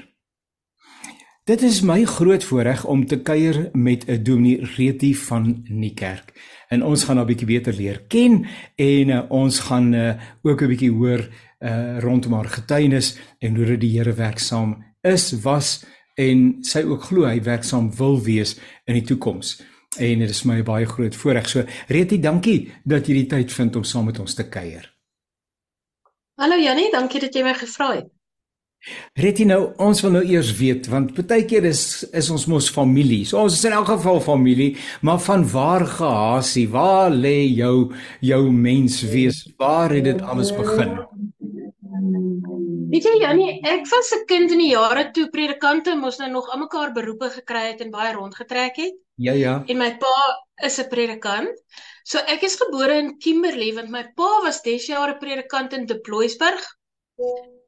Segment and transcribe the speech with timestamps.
[1.48, 6.32] Dit is my groot voorreg om te kuier met 'n dominee Retie van Niekerk.
[6.70, 10.68] En ons gaan 'n bietjie beter leer ken en uh, ons gaan uh, ook 'n
[10.68, 11.28] bietjie hoor
[11.60, 15.86] uh, rondom haar getuienis en hoe dit die Here werksaam is, was
[16.16, 19.62] en sy ook glo hy werksaam wil wees in die toekoms
[19.96, 21.50] en dit is my baie groot voorreg.
[21.50, 24.86] So Retie, dankie dat jy die tyd vind om saam met ons te kuier.
[26.38, 28.12] Hallo Jannie, dankie dat jy my gevra het.
[29.18, 33.24] Retie nou, ons wil nou eers weet want baie keer is is ons mos familie.
[33.26, 36.68] So ons is in elk geval familie, maar van waar gehasie?
[36.70, 37.92] Waar lê jou
[38.22, 39.42] jou menswees?
[39.58, 40.94] Waar het dit alles begin?
[42.88, 46.48] Weet jy Jannie, ek was 'n kind in die jare toe predikante mos nou nog
[46.54, 48.96] almekaar beroepe gekry het en baie rondgetrek het.
[49.18, 49.64] Ja ja.
[49.66, 50.16] En my pa
[50.66, 51.54] is 'n predikant.
[52.04, 56.62] So ek is gebore in Kimberley want my pa was des jare predikant in Deploysburg.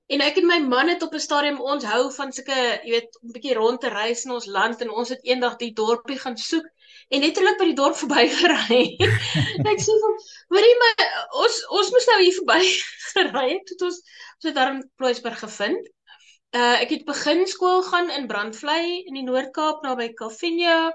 [0.09, 3.17] En ek en my man het op 'n stadium ons hou van sulke, jy weet,
[3.23, 6.37] 'n bietjie rond te reis in ons land en ons het eendag die dorpie gaan
[6.37, 6.65] soek
[7.09, 8.85] en letterlik by die dorp verbygery.
[9.73, 10.15] ek sê van,
[10.53, 10.93] "Hoorie my,
[11.43, 12.61] ons ons moes nou hier verby
[13.13, 14.01] gery het tot ons
[14.37, 15.89] ons het daar in Deploysburg gevind."
[16.53, 20.89] Uh ek het begin skool gaan in Brandvlei in die Noord-Kaap naby Calvinia.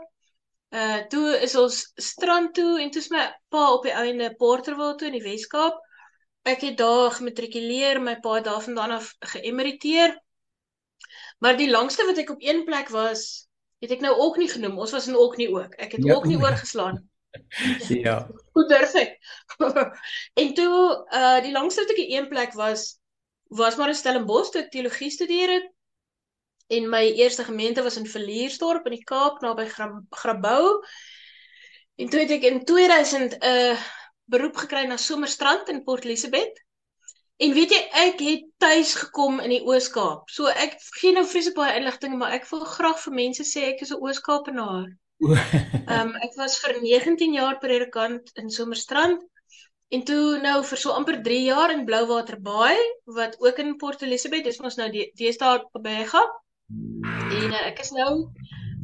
[0.75, 4.97] Uh toe is ons strand toe en toe is my pa op die einde Porterville
[4.99, 5.77] toe in die Wes-Kaap.
[6.51, 10.17] Ek het daar gematrikuleer, my pa het daar vandaan af geëmeriteer.
[11.39, 13.47] Maar die langste wat ek op een plek was,
[13.85, 14.79] het ek nou ook nie genoem.
[14.83, 15.79] Ons was in Oknie ook.
[15.79, 16.99] Ek het ja, ook nie oorgeslaan.
[18.07, 18.19] ja.
[18.53, 19.17] Hoe durf ek?
[20.43, 20.75] en toe
[21.07, 22.99] uh die langste wat ek op een plek was
[23.55, 25.71] was maar in Stellenbosch toe ek teologie studeer het
[26.67, 29.69] en my eerste gemeente was in Villiersdorp in die Kaap naby
[30.11, 30.81] Grabouw.
[31.95, 33.81] En toe het ek in 2000 'n uh,
[34.25, 36.63] beroep gekry na Somerstrand in Port Elizabeth.
[37.37, 40.31] En weet jy, ek het tuis gekom in die Oos-Kaap.
[40.31, 43.83] So ek gee nou vreeslik baie inligting, maar ek wil graag vir mense sê ek
[43.83, 44.87] is 'n Oos-Kaapenaar.
[45.91, 49.23] Ehm um, ek was vir 19 jaar predikant in Somerstrand
[49.95, 52.79] en toe nou vir so amper 3 jaar in Blouwater Baai
[53.19, 56.33] wat ook in Port Elizabeth, dis ons nou die daar by gaan.
[56.69, 58.29] En uh, ek is nou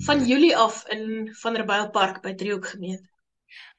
[0.05, 3.09] van Julie af in Vanderbijlpark by Driehoek gemeente.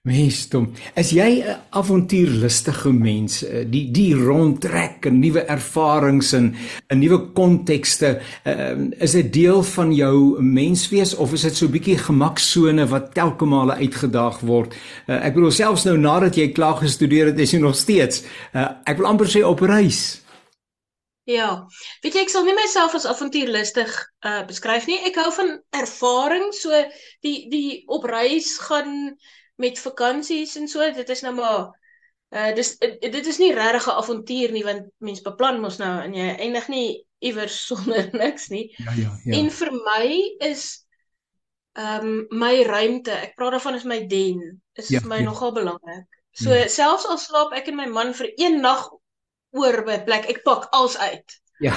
[0.02, 3.44] Meestom, is jy 'n avontuurlustige mens?
[3.46, 6.56] Eh, die die rondtrek en nuwe ervarings en
[6.90, 11.72] 'n nuwe kontekste, uh, is dit deel van jou menswees of is dit so 'n
[11.72, 14.74] bietjie gemaksone wat telke male uitgedaag word?
[15.08, 18.24] Uh, ek bedoel selfs nou nadat jy klaar gestudeer het, is jy nog steeds
[18.56, 20.21] uh, ek wil amper sê op reis.
[21.30, 21.68] Ja.
[22.02, 23.92] Weet jy ek sal nie myself as avontuurlustig
[24.26, 24.98] uh beskryf nie.
[25.06, 26.74] Ek hou van ervaring, so
[27.26, 29.14] die die op reis gaan
[29.62, 30.88] met vakansies en so.
[30.96, 31.70] Dit is nou maar
[32.32, 36.14] uh dis dit is nie regtig 'n avontuur nie want mens beplan mos nou en
[36.14, 36.88] jy eindig nie
[37.20, 38.72] iewers sonder niks nie.
[38.78, 39.36] Ja ja ja.
[39.38, 40.08] En vir my
[40.52, 40.88] is
[41.74, 44.42] ehm um, my ruimte, ek praat daarvan is my den,
[44.76, 45.24] is ja, my ja.
[45.30, 46.08] nogal belangrik.
[46.32, 46.68] So ja.
[46.68, 48.90] selfs al slaap ek en my man vir een nag
[49.52, 50.30] oor by 'n plek.
[50.30, 51.42] Ek pak alles uit.
[51.62, 51.76] Ja.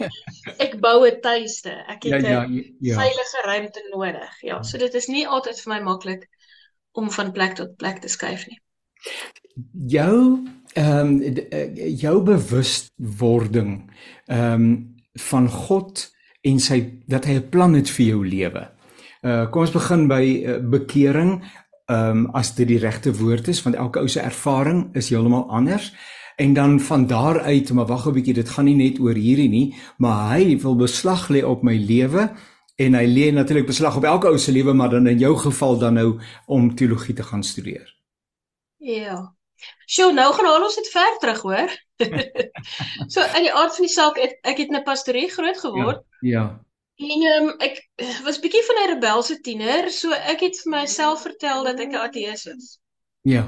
[0.64, 1.70] ek bou 'n tuiste.
[1.86, 2.96] Ek het 'n ja, ja, ja.
[2.98, 4.40] veilige ruimte nodig.
[4.40, 6.28] Ja, so dit is nie altyd vir my maklik
[6.92, 8.60] om van plek tot plek te skuif nie.
[9.86, 11.36] Jou ehm um,
[11.96, 13.90] jou bewustwording
[14.26, 16.08] ehm um, van God
[16.40, 18.70] en sy dat hy 'n plan het vir jou lewe.
[19.22, 21.42] Uh kom ons begin by uh, bekering
[21.86, 25.50] ehm um, as dit die regte woord is want elke ou se ervaring is heeltemal
[25.50, 25.92] anders
[26.36, 29.48] en dan van daar uit maar wag 'n bietjie dit gaan nie net oor hierdie
[29.48, 32.30] nie maar hy wil beslag lê op my lewe
[32.76, 35.78] en hy lê natuurlik beslag op elke ou se lewe maar dan in jou geval
[35.78, 37.88] dan nou om teologie te gaan studeer.
[38.76, 39.34] Ja.
[39.86, 41.70] Sjoe, nou gaan al ons dit ver terug, hoor.
[43.12, 46.02] so in die aard van die saak, ek, ek het in 'n pastorie groot geword.
[46.20, 46.30] Ja.
[46.30, 46.44] ja.
[47.02, 47.78] En um, ek
[48.24, 52.02] was bietjie van 'n rebelse tiener, so ek het vir myself vertel dat ek 'n
[52.08, 52.78] ateïs is.
[53.22, 53.44] Ja.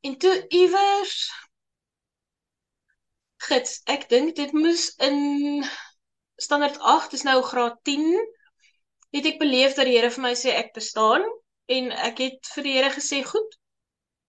[0.00, 1.30] En toe iewers
[3.48, 5.64] gits, ek dink dit moes in
[6.40, 8.06] standaard 8, dis nou graad 10,
[9.16, 11.24] het ek beleef dat die Here vir my sê ek bestaan
[11.72, 13.56] en ek het vir die Here gesê, "Goed,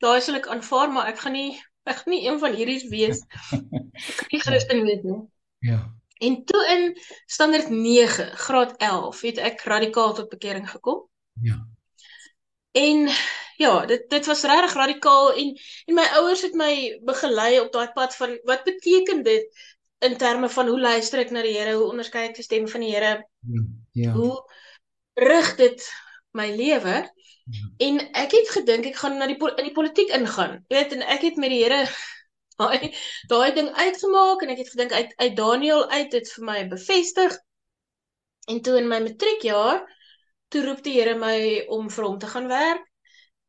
[0.01, 3.21] daai sal ek aanvaar, maar ek gaan nie ek gaan nie een van hierdie wees.
[3.97, 5.21] Ek kan nie Christen wees nie.
[5.65, 5.79] Ja.
[6.19, 6.83] En toe in
[7.25, 11.05] standaard 9, graad 11, het ek radikaal tot bekering gekom.
[11.45, 11.57] Ja.
[12.71, 13.07] En
[13.57, 15.55] ja, dit dit was regtig radikaal en
[15.85, 16.73] en my ouers het my
[17.05, 19.49] begelei op daai pad van wat beteken dit
[19.99, 22.85] in terme van hoe luister ek na die Here, hoe onderskei ek die stem van
[22.85, 23.13] die Here?
[23.49, 23.63] Ja.
[23.97, 24.11] ja.
[24.13, 24.35] Hoe
[25.17, 25.87] rig dit
[26.37, 26.99] my lewe?
[27.47, 27.69] Ja.
[27.87, 30.59] En ek het gedink ek gaan na die in die politiek ingaan.
[30.67, 31.81] Jy weet en ek het met die Here
[32.61, 32.93] daai
[33.31, 37.37] daai ding uitgemaak en ek het gedink uit uit Daniël uit het vir my bevestig.
[38.47, 39.81] En toe in my matriekjaar
[40.53, 42.86] toe roep die Here my om vir hom te gaan werk.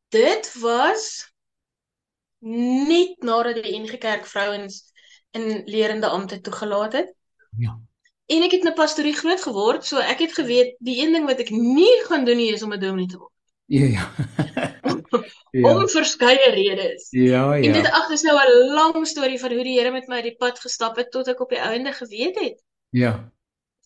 [0.09, 1.33] Dit was
[2.39, 4.93] net nadat die NG Kerk vrouens
[5.31, 7.15] in lerende ampte toegelaat het.
[7.57, 7.79] Ja.
[8.27, 11.39] En ek het 'n pastorie groot geword, so ek het geweet die een ding wat
[11.39, 13.33] ek nie gaan doen nie is om 'n dominee te word.
[13.67, 14.05] Ja ja.
[15.51, 15.75] ja.
[15.75, 17.11] Om verskeie redes.
[17.11, 17.63] Ja ja.
[17.63, 20.37] En dit ag dis nou 'n lang storie van hoe die Here met my die
[20.37, 22.63] pad gestap het tot ek op die einde geweet het.
[22.91, 23.33] Ja.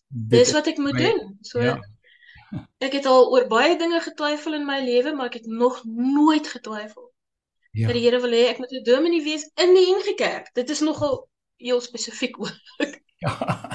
[0.07, 1.39] Dit dis wat ek moet my, doen.
[1.41, 1.79] So ja.
[2.87, 6.49] Ek het al oor baie dinge getwyfel in my lewe, maar ek het nog nooit
[6.49, 7.10] getwyfel.
[7.72, 7.87] Ja.
[7.87, 10.50] Dat die Here wil hê ek moet 'n dominee wees in die NG Kerk.
[10.54, 12.99] Dit is nogal heel spesifiek ook.
[13.22, 13.70] Ja.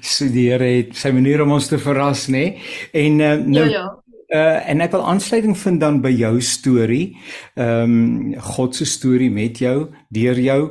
[0.00, 2.62] So die Here het sy manier om ons te verras, nê?
[2.92, 3.86] En uh, nou ja, ja
[4.34, 7.16] uh en ek wil aansluiting vind dan by jou storie.
[7.54, 10.62] Ehm um, God se storie met jou, deur jou,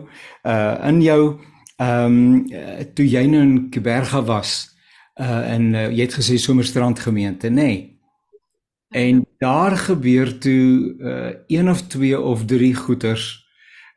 [0.43, 1.39] uh in jou
[1.79, 4.74] ehm um, toe jy nou in Keberga was.
[5.15, 7.53] Uh en uh, jy het gesê Somerstrand gemeente, nê?
[7.53, 7.83] Nee.
[8.95, 13.45] En daar gebeur toe uh een of twee of drie goeters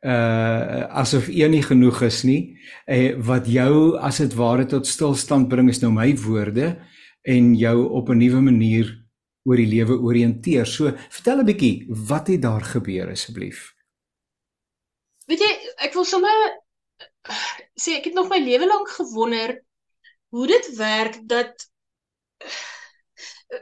[0.01, 5.47] uh asof een nie genoeg is nie uh, wat jou as dit ware tot stilstand
[5.47, 6.77] bring is nou my woorde
[7.21, 8.95] en jou op 'n nuwe manier
[9.43, 10.65] oor die lewe orienteer.
[10.65, 13.73] So vertel 'n bietjie wat het daar gebeur asseblief?
[15.25, 15.51] Weet jy,
[15.85, 16.37] ek wil sommer
[17.79, 19.63] sê ek het nog my lewe lank gewonder
[20.29, 21.69] hoe dit werk dat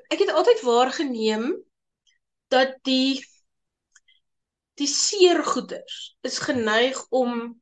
[0.07, 1.49] ek het altyd waargeneem
[2.47, 3.23] dat die
[4.77, 7.61] die seergoeders is geneig om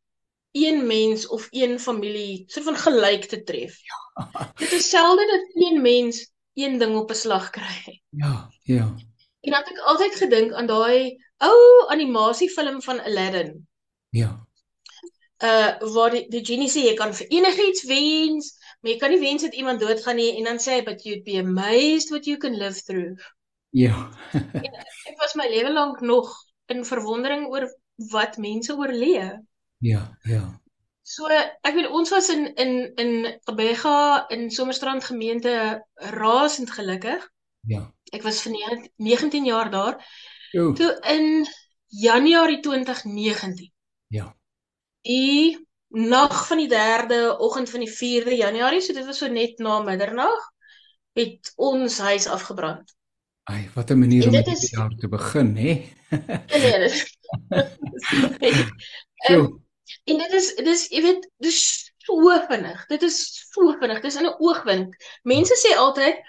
[0.52, 3.78] een mens of een familie soort van gelyk te tref.
[3.81, 4.52] Ja.
[4.62, 8.01] Dit is selde dat een mens een ding op 'n slag kry.
[8.10, 8.96] Ja, ja.
[9.42, 13.68] En dan het ek altyd gedink aan daai ou animasiefilm van Aladdin.
[14.10, 14.48] Ja.
[15.44, 19.22] Uh waar die die genie sê jy kan vir enigiets wens, maar jy kan nie
[19.24, 22.38] wens dat iemand doodgaan nie en dan sê hy but you'd be amazed what you
[22.38, 23.18] can live through.
[23.74, 24.12] Ja.
[25.10, 26.30] ek was my lewe lank nog
[26.70, 27.65] in verwondering oor
[28.13, 29.42] wat mense oorleef.
[29.82, 30.44] Ja, ja.
[31.01, 33.12] So ek weet ons was in in in
[33.50, 35.82] Gebega in Somerstrand gemeente
[36.13, 37.25] rasend gelukkig.
[37.65, 37.88] Ja.
[38.13, 38.54] Ek was vir
[39.01, 39.98] 19 jaar daar.
[40.54, 40.74] Jo.
[40.77, 41.48] Toe in
[41.89, 43.72] Januarie 2019.
[44.13, 44.30] Ja.
[45.01, 45.58] Die
[45.96, 49.80] nag van die 3de oggend van die 4de Januarie, so dit was so net na
[49.84, 50.52] middernag,
[51.16, 52.96] het ons huis afgebrand.
[53.52, 54.70] Ai, wat 'n manier om dit is...
[54.70, 55.74] jaar te begin, hè?
[56.62, 57.18] nee, dit.
[59.25, 59.64] Ehm
[60.04, 61.60] En dit is dis jy weet dis
[62.06, 62.86] so vinnig.
[62.90, 63.18] Dit is
[63.54, 64.02] so vinnig.
[64.02, 64.96] Dis in 'n oogwink.
[65.24, 66.22] Mense sê altyd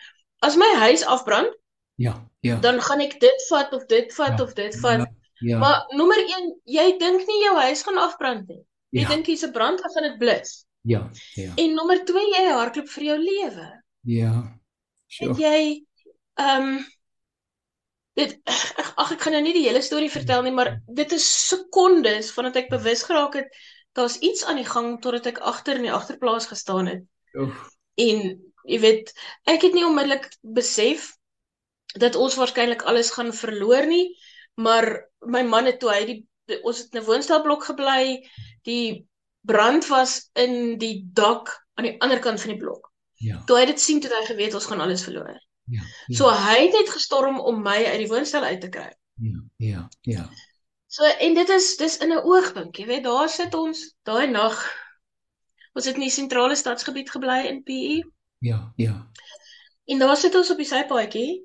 [0.44, 1.52] as my huis afbrand,
[1.94, 2.56] ja, ja.
[2.60, 5.04] Dan gaan ek dit vat of dit vat ja, of dit vat.
[5.04, 5.12] Ja,
[5.50, 5.58] ja.
[5.58, 8.62] Maar nommer 1, jy dink nie jou huis gaan afbrand nie.
[8.94, 9.08] Jy ja.
[9.08, 10.66] dink hier's 'n brand, dan gaan dit blus.
[10.86, 11.52] Ja, ja.
[11.54, 13.66] En nommer 2, jy hardloop vir jou lewe.
[14.06, 14.34] Ja.
[15.06, 15.34] Sure.
[15.38, 15.86] Jy
[16.36, 16.84] ehm um,
[18.16, 18.36] dit
[18.96, 22.62] ag ek gaan nou nie die hele storie vertel nie, maar dit is sekondes vandat
[22.62, 23.58] ek bewus geraak het
[23.96, 27.04] daar's iets aan die gang totdat ek agter in die agterplaas gestaan het.
[27.40, 27.68] Oef.
[28.00, 28.22] En
[28.68, 29.12] jy weet,
[29.48, 31.12] ek het nie onmiddellik besef
[31.96, 34.16] dat ons waarskynlik alles gaan verloor nie,
[34.60, 34.88] maar
[35.24, 36.18] my man het toe hy die
[36.62, 38.28] ons het in 'n woonstelblok gebly.
[38.62, 39.06] Die
[39.40, 42.92] brand was in die dak aan die ander kant van die blok.
[43.14, 43.42] Ja.
[43.46, 45.36] Toe hy dit sien, toe hy geweet ons gaan alles verloor.
[45.64, 45.82] Ja.
[46.06, 48.90] ja So hy het net gestorm om my uit die woonstel uit te kry.
[49.14, 50.28] ja, ja, ja.
[50.86, 54.56] So en dit is dis in 'n oogwink, jy weet, daar sit ons daai nag.
[55.74, 58.04] Ons het in die sentrale stadsgebied gebly in PE
[58.38, 59.10] Ja, ja.
[59.84, 61.44] en daar sit ons op die sypaadjie.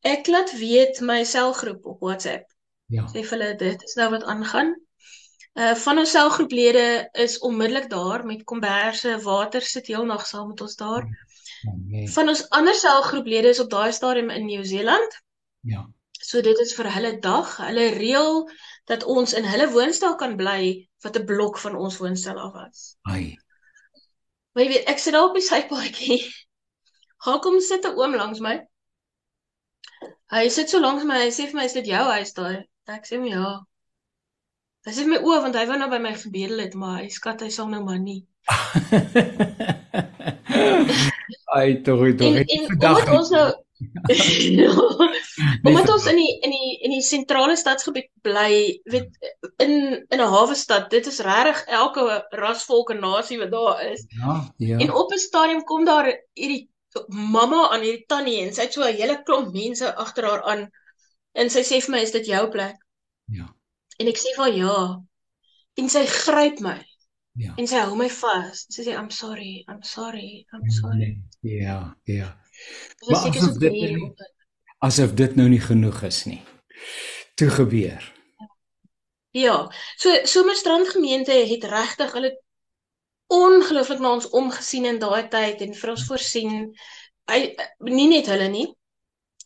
[0.00, 2.46] Ek laat weet my selgroep op WhatsApp.
[2.88, 3.04] Ja.
[3.12, 4.72] Sê vir hulle dit is nou wat aangaan.
[5.58, 10.76] Uh van ons selgroeplede is onmiddellik daar met komberse, water sit heelnag saam met ons
[10.76, 11.04] daar.
[11.66, 12.08] Ja, nee.
[12.14, 15.18] Van ons ander selgroeplede is op daai stadium in Nieu-Seeland.
[15.60, 15.84] Ja.
[16.12, 17.56] So dit is vir hulle dag.
[17.56, 18.48] Hulle reël
[18.88, 22.96] dat ons in hulle woonstel kan bly wat 'n blok van ons woonstel af was.
[23.02, 23.36] Ai.
[24.52, 26.22] Maar jy weet, ek sit daar op die sypaadjie.
[27.24, 28.56] Haar kom sit 'n oom langs my.
[30.32, 31.20] Hy sit so langs my.
[31.26, 33.60] Hy sê vir my, "Is dit jou huis daai?" Ek sê hom, "Ja."
[34.86, 37.40] Hy sê my, "O, want hy wou nou by my gebedel het, maar hy skat
[37.44, 38.24] hy sal nou maar nie."
[41.56, 42.44] Ai, tog, tog.
[42.48, 43.52] Omdat ons nou
[45.68, 49.08] omdat ons in die in die in die sentrale stadsgebied bly, weet
[49.62, 54.04] in in 'n hawe stad, dit is regtig elke rasvolk en nasie wat daar is.
[54.08, 54.78] Ja, ja.
[54.78, 56.70] En op 'n stadium kom daar hierdie
[57.06, 60.70] mamma aan hierdie tannie en sy het so 'n hele klomp mense agter haar aan
[61.38, 62.76] en sy sê vir my, "Is dit jou plek?"
[63.32, 63.48] Ja.
[63.98, 65.02] En ek sê vir haar, "Ja."
[65.78, 66.78] En sy gryp my
[67.38, 67.54] Ja.
[67.56, 68.66] en sy hou my vas.
[68.68, 72.36] Sy sê, "I'm sorry, I'm sorry, I'm sorry." Ja, ja.
[72.98, 74.14] Dis Maar asof so dit drie nie-.
[74.78, 76.42] Asof dit nou nie genoeg is nie.
[77.34, 78.02] Toe gebeur.
[79.30, 82.32] Ja, so Somerstrand gemeente het regtig hulle
[83.28, 86.72] ongelooflik na ons omgesien in daai tyd en vir ons voorsien.
[87.28, 87.40] Hy
[87.80, 88.66] nie net hulle nie.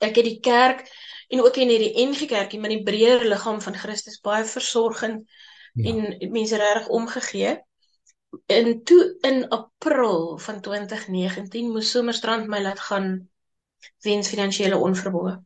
[0.01, 0.87] Ek het die kerk
[1.33, 5.25] en ook in hierdie NG Kerkie met die breër liggaam van Christus baie versorgend
[5.75, 5.89] Ja.
[5.89, 7.53] en mense regtig omgegee.
[8.47, 13.29] En toe in April van 2019 moes Somerstrand my laat gaan
[14.05, 15.39] weens finansiële onvermoë.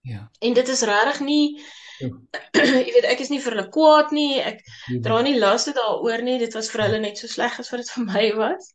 [0.00, 0.30] Ja.
[0.38, 1.62] En dit is regtig nie
[1.98, 2.08] Ja.
[2.86, 4.36] jy weet ek is nie vir hulle kwaad nie.
[4.40, 4.60] Ek
[4.92, 5.00] Ja.
[5.02, 6.36] dra nie laste daaroor nie.
[6.38, 8.68] Dit was vir hulle net so sleg as wat dit vir my was.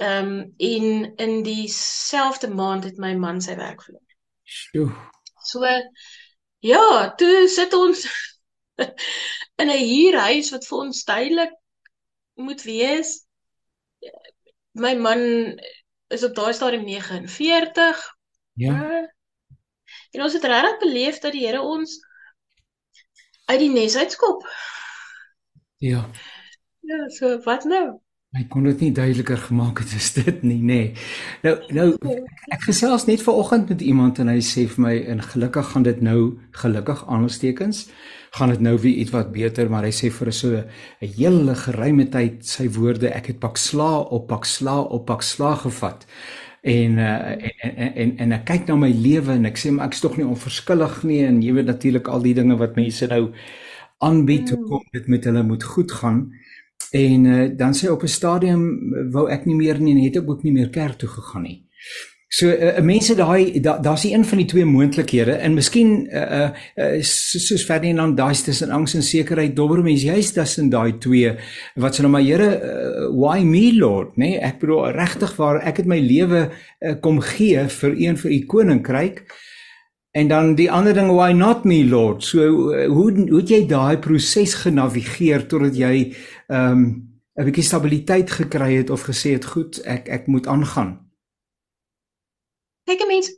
[0.00, 4.02] Ehm um, en in dieselfde maand het my man sy werk verloor.
[4.44, 4.88] Sjoe.
[5.48, 5.64] So
[6.60, 8.04] ja, toe sit ons
[9.62, 11.54] in 'n huurhuis wat vir ons tydelik
[12.36, 13.14] moet wees.
[14.72, 15.22] My man
[16.14, 18.02] is op daai stadium 49.
[18.60, 18.74] Ja.
[18.74, 19.06] Uh,
[20.12, 21.96] en ons het regtig beleef dat die Here ons
[23.48, 24.44] uit die nes uitskop.
[25.80, 26.04] Ja.
[26.80, 28.00] Ja, so wat nou?
[28.36, 30.80] Hy kon dit nie duideliker gemaak het as dit nie, nê.
[30.82, 30.88] Nee.
[31.46, 32.16] Nou nou
[32.52, 36.02] ek gesels net vanoggend met iemand en hy sê vir my en gelukkig gaan dit
[36.04, 36.18] nou
[36.60, 37.86] gelukkig aanstekens
[38.36, 42.04] gaan dit nou weer iets wat beter maar hy sê vir so 'n hele geruime
[42.12, 46.04] tyd sy woorde ek het pak sla op pak sla op pak sla gevat
[46.62, 49.88] en uh, en, en en en ek kyk na my lewe en ek sê maar
[49.88, 53.32] ek's tog nie onverskillig nie en jy weet natuurlik al die dinge wat mense nou
[54.04, 56.28] aanbied hoe kom dit met hulle moet goed gaan
[56.90, 58.62] en uh, dan sê op 'n stadium
[59.12, 61.64] wou ek nie meer nie en het ek ook nie meer kerk toe gegaan nie.
[62.28, 66.88] So uh, mense daai daar's da, een van die twee moontlikhede en miskien uh, uh,
[67.00, 71.32] soos Ferdinand daai tussen angs en sekerheid dobber mense juist tussen daai twee
[71.80, 74.36] wat sê nou maar Here uh, why me lord nee?
[74.36, 78.40] ek bedoel regtig waar ek het my lewe uh, kom gee vir een vir u
[78.52, 79.24] koninkryk
[80.18, 83.62] en dan die ander ding why not me lord so uh, hoe hoe het jy
[83.70, 85.94] daai proses genavigeer totdat jy
[86.48, 86.86] um,
[87.38, 90.96] 'n bietjie stabiliteit gekry het of gesê het goed ek ek moet aangaan
[92.88, 93.28] Kyk 'n mens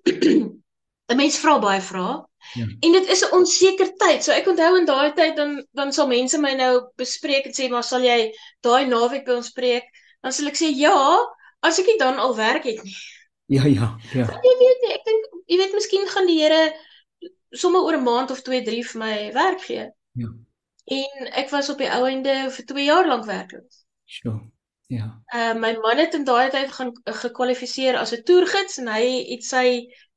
[1.10, 2.22] 'n mens vra baie vrae.
[2.54, 2.66] Ja.
[2.86, 4.24] En dit is 'n onseker tyd.
[4.24, 7.68] So ek onthou in daai tyd dan dan sal mense my nou bespreek en sê
[7.70, 8.30] maar sal jy
[8.62, 9.90] daai naweek by ons preek?
[10.22, 11.18] Dan sal ek sê ja,
[11.66, 12.94] as ek nie dan al werk het nie.
[13.50, 14.26] Ja ja ja.
[14.46, 16.62] Jy weet nie, ek dink jy weet miskien gaan die Here
[17.50, 19.88] sommer oor 'n maand of 2, 3 vir my werk gee.
[20.22, 20.30] Ja.
[20.84, 23.84] En ek was op die ou einde vir 2 jaar lank werkloos.
[24.06, 24.38] Sjoe.
[24.90, 25.08] Ja.
[25.34, 29.44] Uh my man het in daai tyd gaan gekwalifiseer as 'n toergids en hy het
[29.44, 29.66] sy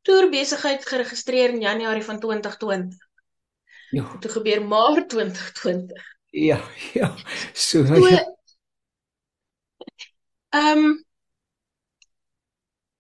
[0.02, 2.98] toerbesigheid geregistreer in Januarie van 2020.
[3.92, 4.18] Ja.
[4.20, 6.02] Toe gebeur Maart 2020.
[6.30, 6.62] Ja,
[6.94, 7.16] ja.
[7.54, 7.84] So
[10.50, 11.03] ehm um,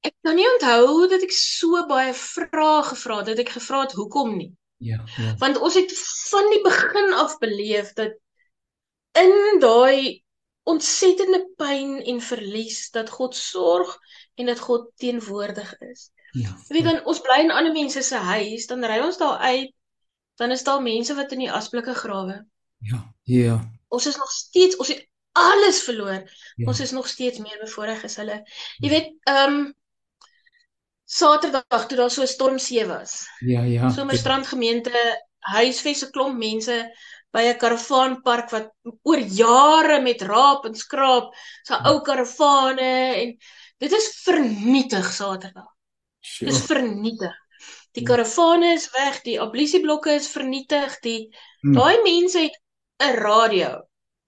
[0.03, 3.95] ek kan nie onthou dat ek so baie vrae gevra het, dat ek gevra het
[3.97, 4.51] hoekom nie.
[4.83, 5.35] Ja, ja.
[5.39, 5.93] Want ons het
[6.29, 8.17] van die begin af beleef dat
[9.19, 10.23] in daai
[10.67, 13.95] ontsettende pyn en verlies dat God sorg
[14.39, 16.09] en dat God teenwoordig is.
[16.33, 16.51] Ja.
[16.67, 19.71] Jy weet dan ons bly in ander mense se huis, dan ry ons daar uit,
[20.41, 22.41] dan is daar mense wat in die asblikke grawe.
[22.83, 23.03] Ja.
[23.29, 23.57] Ja.
[23.93, 25.05] Ons is nog steeds ons het
[25.37, 26.23] alles verloor.
[26.55, 26.67] Ja.
[26.67, 28.41] Ons is nog steeds meer bevoordeel as hulle.
[28.83, 29.63] Jy weet, ehm um,
[31.13, 33.27] Saterdag toe daar so 'n stormsee was.
[33.39, 33.89] Ja, ja.
[33.89, 34.91] Somerstrand gemeente
[35.39, 36.77] huisves 'n klomp mense
[37.33, 38.71] by 'n karavaanpark wat
[39.03, 42.91] oor jare met raap en skraap, so ou karavane
[43.21, 43.37] en
[43.77, 45.69] dit is vernietig Saterdag.
[46.21, 46.47] Sjoe.
[46.49, 47.33] Dis vernietig.
[47.93, 51.29] Die karavane is weg, die ablisieblokke is vernietig, die
[51.61, 51.73] Hmm.
[51.73, 52.57] daai mense het
[52.99, 53.81] 'n radio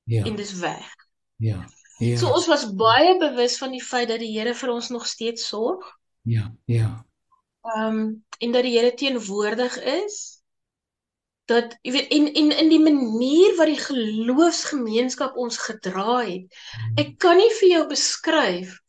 [0.05, 0.23] Ja.
[0.25, 0.93] en dis weg.
[1.37, 1.65] Ja.
[1.99, 2.17] Ja.
[2.17, 5.47] So ons was baie bewus van die feit dat die Here vir ons nog steeds
[5.47, 5.85] sorg.
[6.25, 6.49] Ja.
[6.65, 6.91] Ja.
[7.65, 10.41] Ehm um, en dat die Here teenwoordig is.
[11.45, 16.49] Dat jy weet en en in die manier wat die geloofsgemeenskap ons gedra het.
[16.97, 18.79] Ek kan nie vir jou beskryf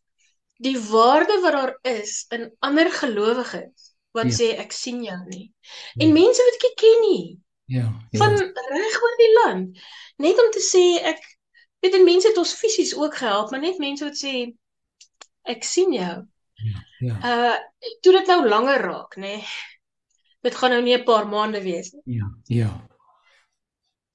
[0.64, 4.36] die waarde wat daar is in ander gelowiges wat Ja.
[4.38, 5.52] sê ek sien jou nie.
[5.94, 6.06] Ja.
[6.06, 7.92] En mense wat ek ken nie Ja.
[8.10, 8.18] Ja.
[8.18, 8.36] van
[8.72, 9.78] reg oor die land.
[10.16, 11.20] Net om te sê ek
[11.84, 14.54] weet en mense het ons fisies ook gehelp, maar net mense wat sê
[15.44, 16.24] ek sien jou.
[16.98, 17.16] Ja.
[17.20, 17.56] Uh
[18.00, 19.20] toe dit nou langer raak, nê.
[19.36, 19.44] Nee.
[20.42, 22.16] Dit gaan nou nie 'n paar maande wees nie.
[22.18, 22.26] Ja.
[22.44, 22.70] Ja.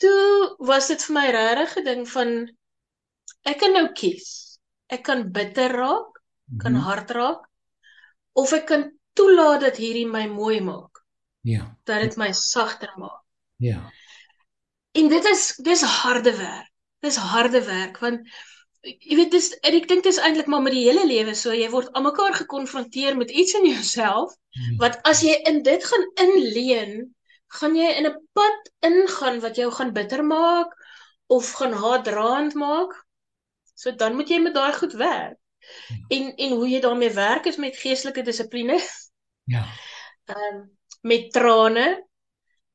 [0.01, 2.29] Toe was dit vir my regtig 'n ding van
[3.45, 4.57] ek kan nou kies.
[4.89, 6.21] Ek kan bitter raak,
[6.59, 6.81] kan Mhm.
[6.81, 7.47] hard raak
[8.33, 11.03] of ek kan toelaat dat hierdie my mooi maak,
[11.43, 11.77] Ja.
[11.85, 13.21] dat dit my sagter maak.
[13.57, 13.91] Ja.
[14.93, 16.69] En dit is dis harde werk.
[16.99, 18.27] Dis harde werk want
[18.83, 21.69] jy weet dis en ek dink dis eintlik maar met die hele lewe so jy
[21.69, 24.75] word almekaar gekonfronteer met iets in jouself Ja.
[24.79, 27.15] wat as jy in dit gaan inleen,
[27.47, 30.73] gaan jy in 'n pad ingaan wat jou gaan bitter maak
[31.27, 32.91] of gaan haatdraand maak.
[33.75, 35.37] So dan moet jy met daai goed werk.
[36.09, 38.79] En en hoe jy daarmee werk is met geestelike dissipline,
[39.45, 39.63] Ja.
[40.25, 42.03] ehm um, met trane.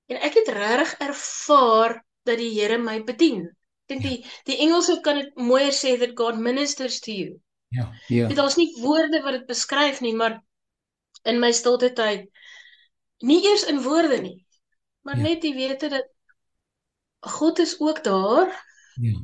[0.09, 3.56] En ek het regtig ervaar dat die Here my bedien.
[3.87, 7.37] Dink die die Engelse kan dit mooier sê that God ministers to you.
[7.75, 7.89] Ja.
[8.09, 8.29] Ja.
[8.29, 10.41] Dit daar's nie woorde wat dit beskryf nie, maar
[11.25, 12.27] in my stilte tyd
[13.27, 14.47] nie eers in woorde nie,
[15.03, 15.23] maar Ja.
[15.23, 16.07] net die wete dat
[17.21, 18.53] God is ook daar
[19.03, 19.17] Ja.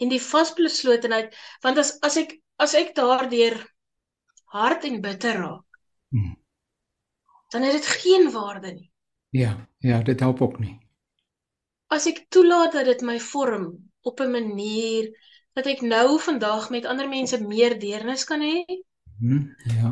[0.00, 3.56] en die vasbeslotenheid want as as ek as ek daardeur
[4.46, 5.64] hard en bitter raak,
[6.10, 6.36] Hmm.
[7.50, 8.90] dan het dit geen waarde nie.
[9.30, 9.68] Ja.
[9.78, 10.78] Ja, dit help ook nie.
[11.90, 13.64] As ek toelaat dat dit my vorm
[14.02, 15.08] op 'n manier
[15.54, 18.64] dat ek nou vandag met ander mense meer deernis kan hê,
[19.20, 19.42] Hm.
[19.78, 19.88] Ja.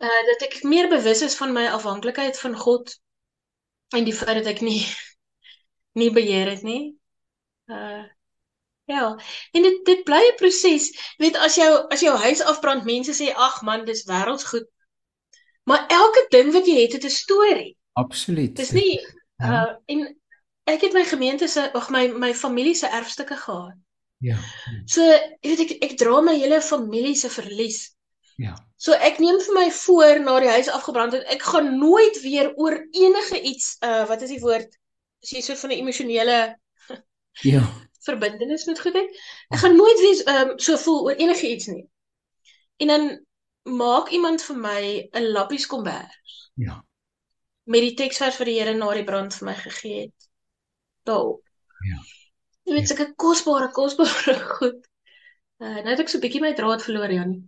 [0.00, 2.98] uh dat ek meer bewus is van my afhanklikheid van God
[3.94, 4.80] en die feit dat ek nie
[6.00, 6.96] nie beheer het nie.
[7.66, 8.04] Uh
[8.84, 9.16] ja,
[9.52, 10.88] en dit dit bly 'n proses.
[11.18, 14.66] Jy weet as jou as jou huis afbrand, mense sê ag man, dis wêreldsgoed.
[15.64, 17.76] Maar elke ding wat jy het, het 'n storie.
[17.92, 18.56] Absoluut.
[18.56, 19.00] Dis nie
[19.38, 19.64] Ja.
[19.66, 20.16] uh en
[20.64, 23.74] ek het my gemeente se ag my my familie se erfstukke gehad.
[24.22, 24.36] Ja.
[24.86, 27.88] So, jy weet ek ek dra my hele familie se verlies.
[28.38, 28.54] Ja.
[28.76, 32.52] So ek neem vir my voor na die huis afgebrand het, ek gaan nooit weer
[32.56, 34.70] oor enige iets uh wat is die woord?
[35.22, 36.38] As jy so van 'n emosionele
[37.52, 37.62] Ja.
[38.06, 39.10] verbintenis met goed het.
[39.50, 41.86] Ek gaan nooit weer um, so voel oor enige iets nie.
[42.78, 43.04] En dan
[43.62, 46.82] maak iemand vir my 'n lappies kombers Ja.
[47.64, 50.28] met die teksvers vir die Here na die brand vir my gegee het.
[51.08, 51.40] Daarop.
[51.88, 52.00] Ja.
[52.68, 54.84] Jy weet sulke kosbare kosbare goed.
[55.62, 57.42] Uh nou het ek so 'n bietjie my draad verloor Janie.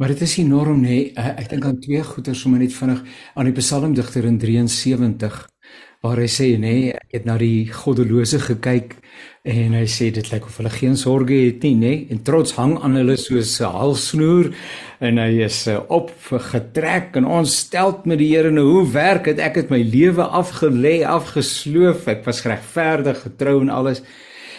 [0.00, 1.12] Maar dit is enorm nê.
[1.14, 3.02] Uh, ek dink aan twee goeters sommer net vinnig
[3.34, 5.46] aan die psalmdigter in 73
[6.02, 8.96] waar hy sê nê, ek het na die goddelose gekyk
[9.46, 12.76] en hy sê dit lyk of hulle geen sorges het nie nê en trots hang
[12.82, 14.50] aan hulle soos 'n halsnoer
[15.00, 19.38] en hy is uh, opgetrek en ons stelt met die Here nou hoe werk dit?
[19.38, 22.08] Ek het my lewe afgelê afgesloof.
[22.08, 24.02] Ek was geregverdig getrou en alles.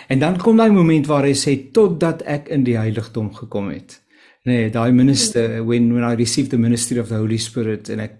[0.07, 4.02] En dan kom daai moment waar hy sê totdat ek in die heiligdom gekom het
[4.43, 8.17] nee daai minister when when I received the ministry of the Holy Spirit en ek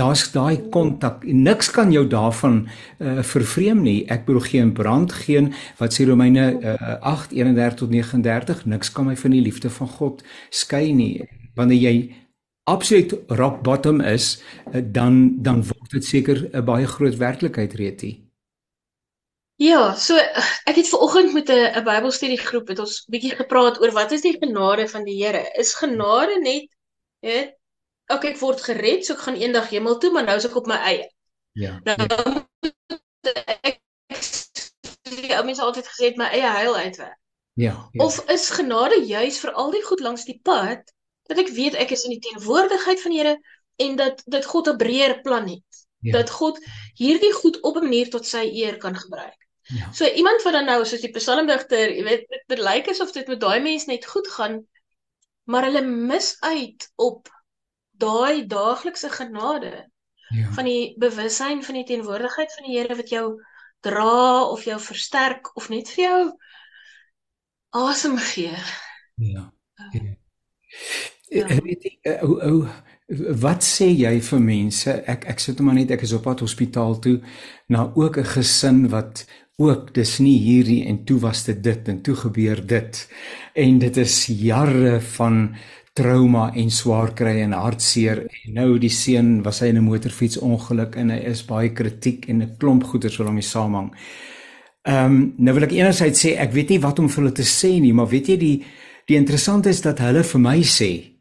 [0.00, 4.06] daar's daai kontak niks kan jou daarvan uh, vervreem nie.
[4.08, 9.16] Ek bedoel geen brand geen wat sê Romeine uh, 8:31 tot 39 niks kan my
[9.16, 11.28] van die liefde van God skei nie.
[11.58, 11.94] Wanneer jy
[12.64, 14.38] absoluut rock bottom is
[14.72, 18.27] uh, dan dan word dit seker 'n baie groot werklikheid reetie
[19.58, 23.90] Ja, so ek het ver oggend met 'n 'n Bybelstudiegroep het ons bietjie gepraat oor
[23.90, 25.40] wat is die genade van die Here?
[25.58, 26.68] Is genade net,
[27.26, 27.56] weet,
[28.06, 30.70] okay, ek word gered, so ek gaan eendag hemel toe, maar nou is ek op
[30.70, 31.08] my eie.
[31.52, 32.22] ja Nou ja,
[33.66, 33.80] ek
[35.10, 37.18] die ou mense altyd gesê het my eie heil uitwerk.
[37.54, 38.04] ja, ja.
[38.04, 40.86] Of is genade juis vir al die goed langs die pad
[41.26, 43.34] dat ek weet ek is in die teenwoordigheid van die Here
[43.82, 45.82] en dat dat God 'n breër plan het.
[45.98, 46.62] ja, Dat God
[46.94, 49.47] hierdie goed op 'n manier tot sy eer kan gebruik.
[49.68, 49.92] Ja.
[49.92, 53.40] So iemand wat dan nou soos die psalmdigter, jy weet, dit, lyk asof dit met
[53.40, 54.62] daai mens net goed gaan,
[55.44, 57.28] maar hulle mis uit op
[58.00, 59.88] daai daaglikse genade.
[60.28, 60.52] Ja.
[60.52, 63.40] van die bewussyn van die teenwoordigheid van die Here wat jou
[63.80, 66.20] dra of jou versterk of net vir jou
[67.70, 68.52] asem gee.
[69.14, 69.52] Ja.
[69.92, 70.16] ja.
[71.28, 71.46] ja.
[71.64, 72.58] Weet jy ou ou
[73.40, 74.92] wat sê jy vir mense?
[75.08, 77.18] Ek ek sit maar net ek is op pad hospitaal toe
[77.72, 79.24] na ook 'n gesin wat
[79.58, 83.00] ook dis nie hierdie en toe was dit dit en toe gebeur dit.
[83.58, 85.48] En dit is jare van
[85.98, 90.38] trauma en swaar kry en hartseer en nou die seun was hy in 'n motorfiets
[90.38, 93.90] ongeluk en hy is baie kritiek en 'n klomp goeters wat hom mee saamhang.
[94.86, 97.42] Ehm um, nou wil ek enerzijds sê ek weet nie wat om vir hulle te
[97.42, 98.64] sê nie, maar weet jy die
[99.06, 101.17] die interessante is dat hulle vir my sê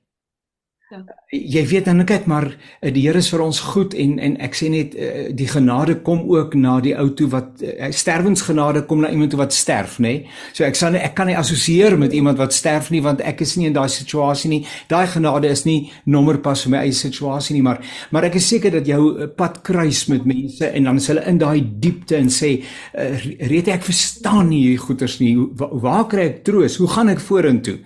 [0.87, 1.01] Ja.
[1.27, 2.45] Jy weet dan kyk maar
[2.79, 5.97] eh, die Here is vir ons goed en en ek sê net eh, die genade
[6.05, 10.13] kom ook na die ou toe wat eh, sterwensgenade kom na iemand wat sterf nê.
[10.13, 10.37] Nee?
[10.55, 13.57] So ek sal ek kan nie assosieer met iemand wat sterf nie want ek is
[13.59, 14.63] nie in daai situasie nie.
[14.87, 17.83] Daai genade is nie nommerpas vir my eie situasie nie maar
[18.15, 21.43] maar ek is seker dat jou pad kruis met mense en dan is hulle in
[21.43, 22.61] daai diepte en sê
[22.95, 25.35] reed ek verstaan nie hierdie goeters nie.
[25.35, 26.79] Waar, waar kry ek troos?
[26.79, 27.81] Hoe gaan ek vorentoe?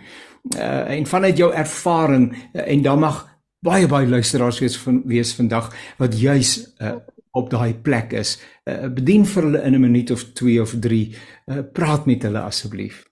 [0.58, 3.22] Uh, en vanuit jou ervaring uh, en dan mag
[3.62, 6.98] baie baie luisteraars wees van wees vandag wat juis uh,
[7.32, 8.36] op daai plek is.
[8.66, 11.16] Uh, bedien vir hulle in 'n minuut of 2 of 3.
[11.46, 13.06] Uh, praat met hulle asseblief.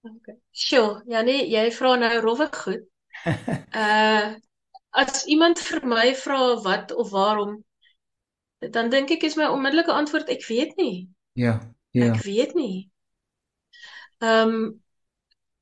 [0.00, 0.36] Okay.
[0.50, 2.86] Sjoe, ja nee, jy vra nou rowwig goed.
[3.24, 4.34] Uh
[4.90, 7.60] as iemand vir my vra wat of waarom
[8.68, 11.08] dan dink ek is my onmiddellike antwoord ek weet nie.
[11.38, 11.60] Ja,
[11.96, 12.10] ja.
[12.12, 12.90] Ek weet nie.
[14.20, 14.80] Ehm um,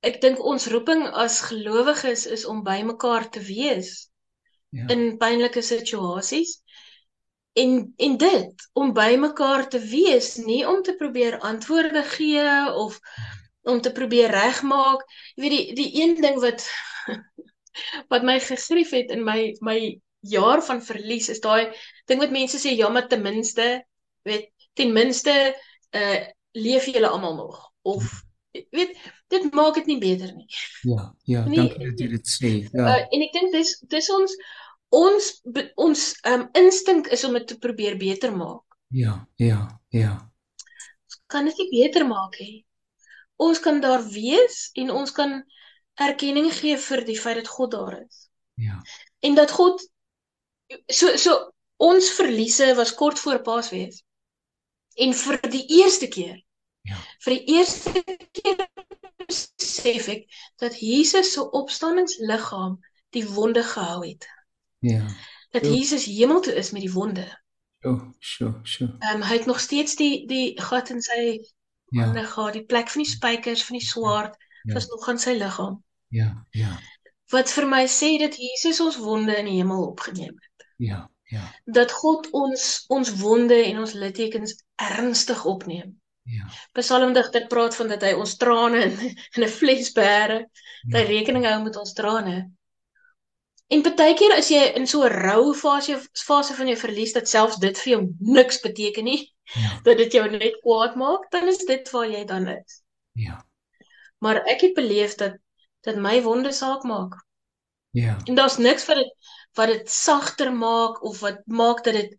[0.06, 4.08] ek dink ons roeping as gelowiges is om by mekaar te wees
[4.70, 4.86] ja.
[4.94, 6.58] in pynlike situasies.
[7.58, 12.46] En en dit om by mekaar te wees nie om te probeer antwoorde gee
[12.84, 13.00] of
[13.68, 15.02] om te probeer regmaak.
[15.34, 16.66] Jy weet die die een ding wat
[18.12, 19.78] wat my gegrief het in my my
[20.20, 21.70] jaar van verlies is daai
[22.10, 23.68] ding wat mense sê ja maar ten minste
[24.26, 25.34] weet ten minste
[25.94, 26.18] uh
[26.58, 27.58] leef julle almal nog?
[27.82, 28.96] Of weet
[29.28, 30.48] dit maak dit nie beter nie.
[30.82, 32.52] Ja, ja, nie, dankie dat jy dit sê.
[32.72, 32.86] Ja.
[32.86, 34.38] Uh, en ek dink dis dis ons
[34.94, 35.28] ons
[35.76, 38.64] ons um, instink is om dit te probeer beter maak.
[38.94, 40.14] Ja, ja, ja.
[41.28, 42.64] Kan dit nie beter maak nie.
[43.36, 45.42] Ons kan daar wees en ons kan
[46.00, 48.26] erkenning gee vir die feit dat God daar is.
[48.58, 48.80] Ja.
[49.20, 49.84] En dat God
[50.88, 51.36] so so
[51.78, 54.02] ons verliese was kort voor Paasfees.
[54.98, 56.40] En vir die eerste keer
[56.88, 56.98] Ja.
[57.24, 58.64] Vir die eerste keer
[59.26, 60.28] besef ek
[60.62, 62.78] dat Jesus se opstanningsliggaam
[63.16, 64.28] die wonde gehou het.
[64.84, 65.04] Ja.
[65.50, 65.74] Dat so.
[65.74, 67.26] Jesus hemel toe is met die wonde.
[67.80, 68.84] So, so, so.
[68.84, 71.20] Ehm um, hy het nog steeds die die gat in sy
[71.88, 72.02] ja.
[72.02, 74.74] hande gehad, die plek van die spykers van die swaard ja.
[74.74, 75.82] was nog aan sy liggaam.
[76.08, 76.72] Ja, ja.
[77.32, 80.66] Wat vir my sê dat Jesus ons wonde in die hemel opgeneem het.
[80.76, 81.44] Ja, ja.
[81.64, 85.98] Dat God ons ons wonde en ons littekens ernstig opneem.
[86.28, 86.44] Ja.
[86.76, 88.96] Psalmdigter praat van dat hy ons trane in,
[89.36, 90.38] in 'n fles bære,
[90.90, 91.10] dat hy ja.
[91.12, 92.36] rekening hou met ons trane.
[93.68, 97.28] En baie keer as jy in so 'n rou fase fase van jou verlies dat
[97.28, 99.20] selfs dit vir jou niks beteken nie,
[99.54, 99.72] ja.
[99.86, 102.82] dat dit jou net kwaad maak, dan is dit waar jy dan is.
[103.12, 103.44] Ja.
[104.18, 105.36] Maar ek het beleef dat
[105.86, 107.14] dat my wonde saak maak.
[107.90, 108.16] Ja.
[108.24, 109.14] En daar's niks wat dit
[109.56, 112.16] wat dit sagter maak of wat maak dat dit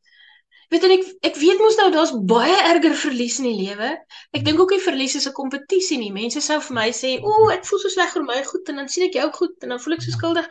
[0.69, 3.91] weet en ek ek weet mos nou daar's baie erger verlies in die lewe.
[4.37, 6.11] Ek dink ook die verlies is 'n kompetisie nie.
[6.11, 8.89] Mense sou vir my sê, "O, ek voel so sleg oor my goed en dan
[8.89, 10.47] sien ek jou goed en dan voel ek so skuldig."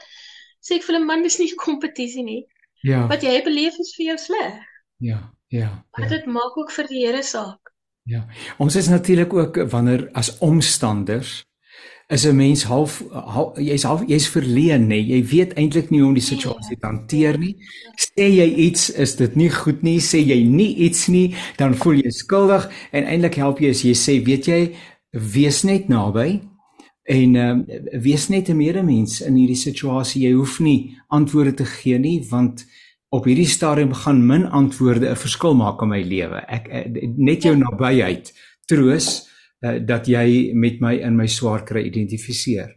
[0.60, 2.46] Sê ek vir 'n man, dis nie 'n kompetisie nie.
[2.82, 3.06] Ja.
[3.06, 4.62] Wat jy beleef is vir jou sleg.
[4.98, 5.84] Ja, ja.
[5.92, 6.16] Maar ja.
[6.16, 7.72] dit maak ook vir die Here saak.
[8.02, 8.26] Ja.
[8.58, 11.44] Ons is natuurlik ook wanneer as omstanders
[12.08, 14.96] is 'n mens half, half jy's half jy's verleen nê.
[14.96, 17.56] Jy weet eintlik nie hoe om die situasie te hanteer nie.
[17.96, 19.98] Sê jy iets, is dit nie goed nie.
[20.00, 23.92] Sê jy nie iets nie, dan voel jy skuldig en eintlik help jy as jy
[23.92, 24.74] sê, weet jy,
[25.12, 26.40] wees net naby
[27.08, 30.22] en ehm uh, wees net 'n medemens in hierdie situasie.
[30.28, 32.64] Jy hoef nie antwoorde te gee nie want
[33.08, 36.40] op hierdie stadium gaan min antwoorde 'n verskil maak in my lewe.
[36.48, 36.68] Ek
[37.16, 38.32] net jou nabyheid
[38.66, 39.27] troos
[39.66, 42.74] uh, dat jy met my in my swaar kry identifiseer.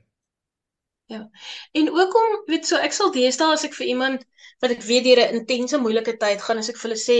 [1.12, 1.30] Ja.
[1.72, 4.24] En ook om weet so ek sal deesdae as ek vir iemand
[4.63, 7.20] wat ek weet deur 'n intense moeilike tyd gaan as ek vir hulle sê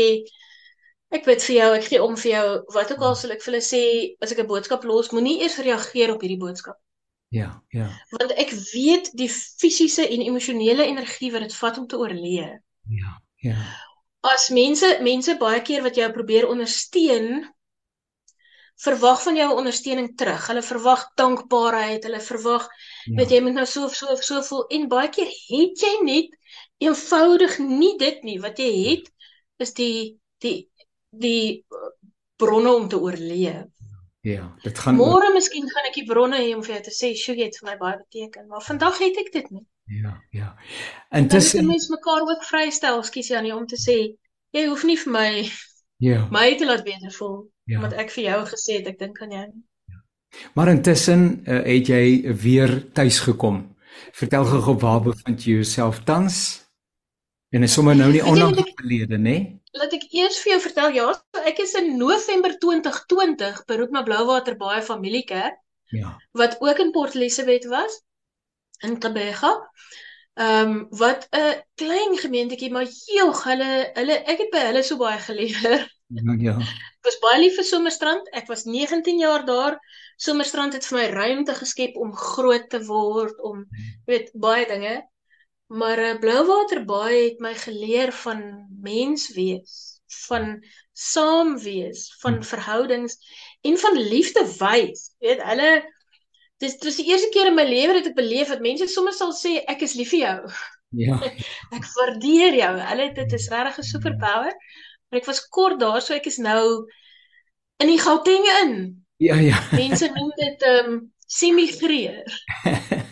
[1.12, 3.52] ek bid vir jou, ek gee om vir jou, wat ook al sal ek vir
[3.52, 3.84] hulle sê
[4.24, 6.80] as ek 'n boodskap los, moenie eers reageer op hierdie boodskap.
[7.32, 7.88] Ja, ja.
[8.12, 12.60] Want ek weet die fisiese en emosionele energie wat dit vat om te oorleef.
[12.92, 13.12] Ja,
[13.44, 13.58] ja.
[14.22, 17.46] As mense mense baie keer wat jou probeer ondersteun
[18.82, 20.48] verwag van jou ondersteuning terug.
[20.50, 22.68] Hulle verwag dankbaarheid, hulle verwag
[23.06, 23.16] ja.
[23.20, 26.38] weet jy moet nou so so so voel en baie keer het jy net
[26.82, 28.40] eenvoudig nie dit nie.
[28.42, 29.12] Wat jy het
[29.62, 30.58] is die die
[31.12, 31.66] die
[32.42, 33.68] bronne om te oorleef.
[34.26, 37.14] Ja, dit gaan Môre miskien gaan ek die bronne hê om vir jou te sê,
[37.18, 39.66] "Sjoe, jy het vir my baie beteken." Maar vandag het ek dit nie.
[39.86, 40.56] Ja, ja.
[41.10, 44.16] En dis mense mekaar ook vrystel, skus Janie, om te sê,
[44.54, 45.52] "Jy hoef nie vir my
[45.98, 47.80] ja, my te laat beter voel ja.
[47.80, 50.02] omdat ek vir jou gesê het ek dink aan jou nie." Ja.
[50.58, 53.64] Maar intussen uh, het jy weer tuis gekom.
[54.12, 56.62] Vertel gou waar bevind jy jouself tans?
[57.52, 59.24] En is sommer nou nie onlangs gelede, nê?
[59.24, 59.42] Nee?
[59.76, 64.04] Laat ek eers vir jou vertel, ja, so ek is in November 2020 by Roetma
[64.08, 65.60] Blouwater Baie Familiekerk.
[65.92, 66.16] Ja.
[66.32, 68.02] Wat ook in Port Elizabeth was
[68.88, 69.52] in Tebega.
[70.40, 74.98] Ehm um, wat 'n klein gemeentetjie, maar heel hulle hulle ek het by hulle so
[74.98, 75.84] baie geleer.
[76.12, 76.56] Ja, ja.
[76.60, 78.28] Ek was baie lief vir Somerstrand.
[78.36, 79.80] Ek was 19 jaar daar.
[80.22, 83.96] Somerstrand het vir my ruimte geskep om groot te word, om hmm.
[84.10, 85.00] weet baie dinge.
[85.72, 88.42] Maar uh, Blouwaterbaai het my geleer van
[88.84, 90.58] mens wees, van
[90.92, 92.44] saam wees, van hm.
[92.44, 93.16] verhoudings
[93.62, 95.14] en van liefde wys.
[95.24, 95.72] Weet, hulle
[96.62, 99.32] dis dis die eerste keer in my lewe dat ek beleef dat mense soms sal
[99.34, 100.38] sê ek is lief vir jou.
[101.00, 101.18] Ja.
[101.78, 102.74] ek waardeer jou.
[102.92, 104.52] Hulle dit is regtig 'n superpower.
[105.12, 106.88] Maar ek was kort daar, so ek is nou
[107.84, 108.76] in die Gauteng in.
[109.22, 109.60] Ja, ja.
[109.76, 112.26] Mense noem dit ehm um, semigreer.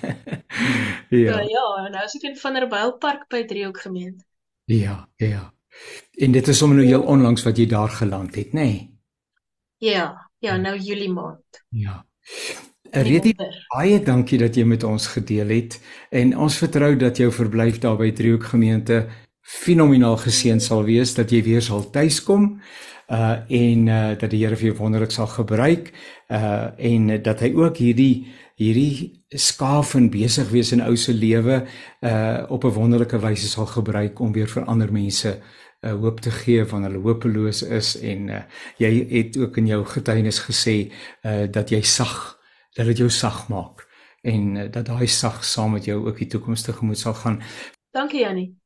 [1.09, 1.33] ja.
[1.35, 4.23] So, ja, nou is ek in Vanderbijlpark by Driehoek gemeente.
[4.71, 5.53] Ja, ja.
[6.19, 8.63] En dit is sommer nou heel onlangs wat jy daar geland het, nê?
[8.63, 8.79] Nee?
[9.79, 11.63] Ja, ja, nou Julie maand.
[11.69, 12.01] Ja.
[12.91, 13.35] Redie
[13.69, 15.77] baie dankie dat jy met ons gedeel het
[16.09, 19.03] en ons vertrou dat jou verblyf daar by Driehoek gemeente
[19.49, 22.59] fenomenaal geseën sal wees dat jy weer sal tuiskom
[23.09, 25.89] uh en uh dat die Here vir jou wonderlik sal gebruik
[26.29, 28.27] uh en dat hy ook hierdie
[28.59, 31.63] hierdie skaaf en besig wees in ou se lewe
[32.05, 35.39] uh op 'n wonderlike wyse sal gebruik om weer vir ander mense
[35.81, 38.43] uh hoop te gee van hulle hopeloos is en uh
[38.77, 40.91] jy het ook in jou getuienis gesê
[41.25, 42.37] uh dat jy sag
[42.75, 43.87] dat dit jou sag maak
[44.21, 47.41] en uh, dat daai sag saam met jou ook die toekomstige moet sal gaan.
[47.91, 48.58] Dankie Jannie.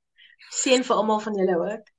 [0.49, 1.93] Seën vir almal van julle ook.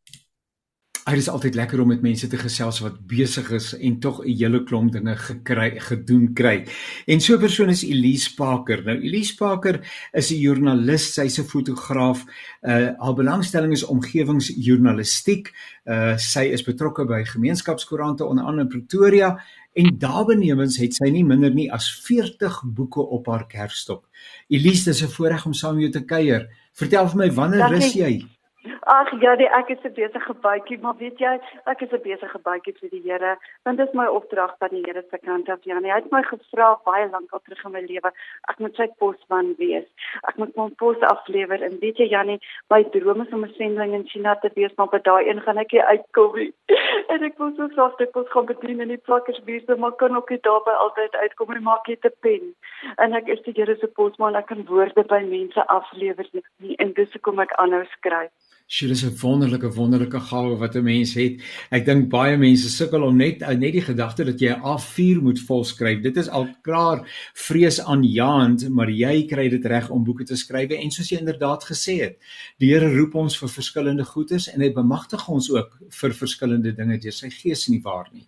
[1.05, 4.37] Dit is altyd lekker om met mense te gesels wat besig is en tog 'n
[4.39, 6.65] hele klomp dinge gekry gedoen kry.
[7.07, 8.83] En so 'n persoon is Elise Parker.
[8.85, 9.81] Nou Elise Parker
[10.13, 12.25] is 'n joernalis, sy's 'n fotograaf.
[12.63, 15.53] Uh haar belangstelling is omgewingsjournalistiek.
[15.85, 19.41] Uh sy is betrokke by gemeenskapskoerante onder andere in Pretoria
[19.75, 24.09] en daarbenewens het sy nie minder nie as 40 boeke op haar kerfstok.
[24.49, 26.49] Elise, dis 'n voorreg om saam met jou te kuier.
[26.73, 28.34] Vertel vir my wanneer rus jy?
[28.65, 31.33] Ag ja, die, ek is 'n besige bytjie, maar weet jy,
[31.69, 34.83] ek is 'n besige bytjie vir die Here, want dit is my opdrag van die
[34.87, 35.59] Here se kant af.
[35.65, 38.11] Ja, hy het my gevra baie lank al terug in my lewe,
[38.49, 39.85] ek moet sy posman wees.
[40.29, 43.93] Ek moet my pos aflewer en weet jy Janie, my droom is om 'n sending
[43.93, 46.53] in China te wees, maar by daai een gaan ek nie uitkom nie.
[47.13, 50.31] en ek wil so graag dit pos gaan bedien in die plakkersbuurt, maar kan ook
[50.31, 52.55] nie daarby altyd uitkom nie, maar ek het 'n pen.
[52.97, 56.93] En ek is die Here se posman, ek kan woorde by mense aflewer nie en
[56.93, 58.33] dis hoekom ek aanhou skryf.
[58.67, 61.41] Sy is 'n wonderlike wonderlike gawe wat 'n mens het.
[61.71, 65.39] Ek dink baie mense sukkel om net net die gedagte dat jy 'n A4 moet
[65.39, 66.03] volskryf.
[66.03, 70.71] Dit is al klaar vrees aanjaend, maar jy kry dit reg om boeke te skryf
[70.71, 72.17] en soos jy inderdaad gesê het,
[72.59, 76.99] die Here roep ons vir verskillende goeders en hy bemagtig ons ook vir verskillende dinge
[76.99, 78.27] deur sy gees nie waar nie.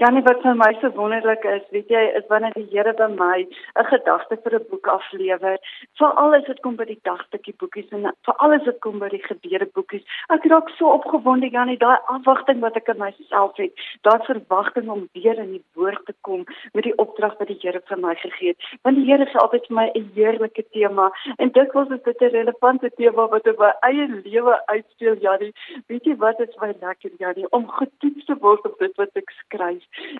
[0.00, 3.46] Janie wat vir my so wonderlik is, weet jy, is wanneer die Here by my
[3.78, 5.58] 'n gedagte vir 'n boek aflewer.
[5.98, 9.22] Veral as dit kom by die dagstukkie boekies en veral as dit kom by die
[9.22, 10.04] gebeure boekies.
[10.30, 15.08] Ek raak so opgewonde Janie, daai afwagting wat ek in myself het, daai verwagting om
[15.14, 18.48] weer in die woord te kom met die opdrag wat die Here vir my gegee
[18.48, 18.58] het.
[18.82, 22.34] Want die Here gee altyd vir my 'n heerlike tema en dikwels is dit 'n
[22.34, 25.52] relevante tema wat op my eie lewe uitspeel Janie.
[25.88, 29.30] Weet jy wat is my lekker Janie om getoets te word op dit wat ek
[29.30, 29.69] skryf.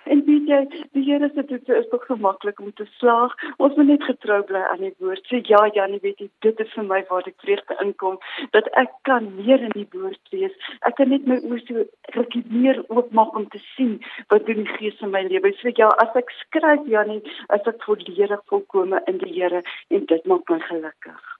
[0.05, 0.59] En weet jy,
[0.95, 3.33] die Here se toetse is tog so maklik om te slaag.
[3.57, 5.23] Ons moet net getrou bly aan die woord.
[5.29, 8.19] Sê ja, Janie, weet jy, dit is vir my waar ek vreugde inkom
[8.55, 10.55] dat ek kan meer in die woord lees.
[10.87, 11.85] Ek kan net my oë so
[12.17, 13.97] rukkie meer oopmaak om te sien
[14.33, 15.53] wat doen die Gees in my lewe.
[15.61, 17.21] Sê ja, as ek skryf, Janie,
[17.57, 21.30] is ek volledig volkome in die Here en dit maak my gelukkig.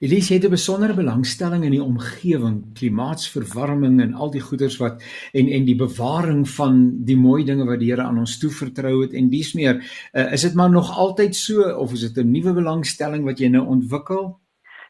[0.00, 5.48] Elise het 'n besondere belangstelling in die omgewing, klimaatsverwarming en al die goeders wat en
[5.48, 9.30] en die bewaring van die mooi dinge wat die Here aan ons toevertrou het en
[9.30, 9.82] dis meer.
[10.12, 13.48] Uh, is dit maar nog altyd so of is dit 'n nuwe belangstelling wat jy
[13.48, 14.43] nou ontwikkel?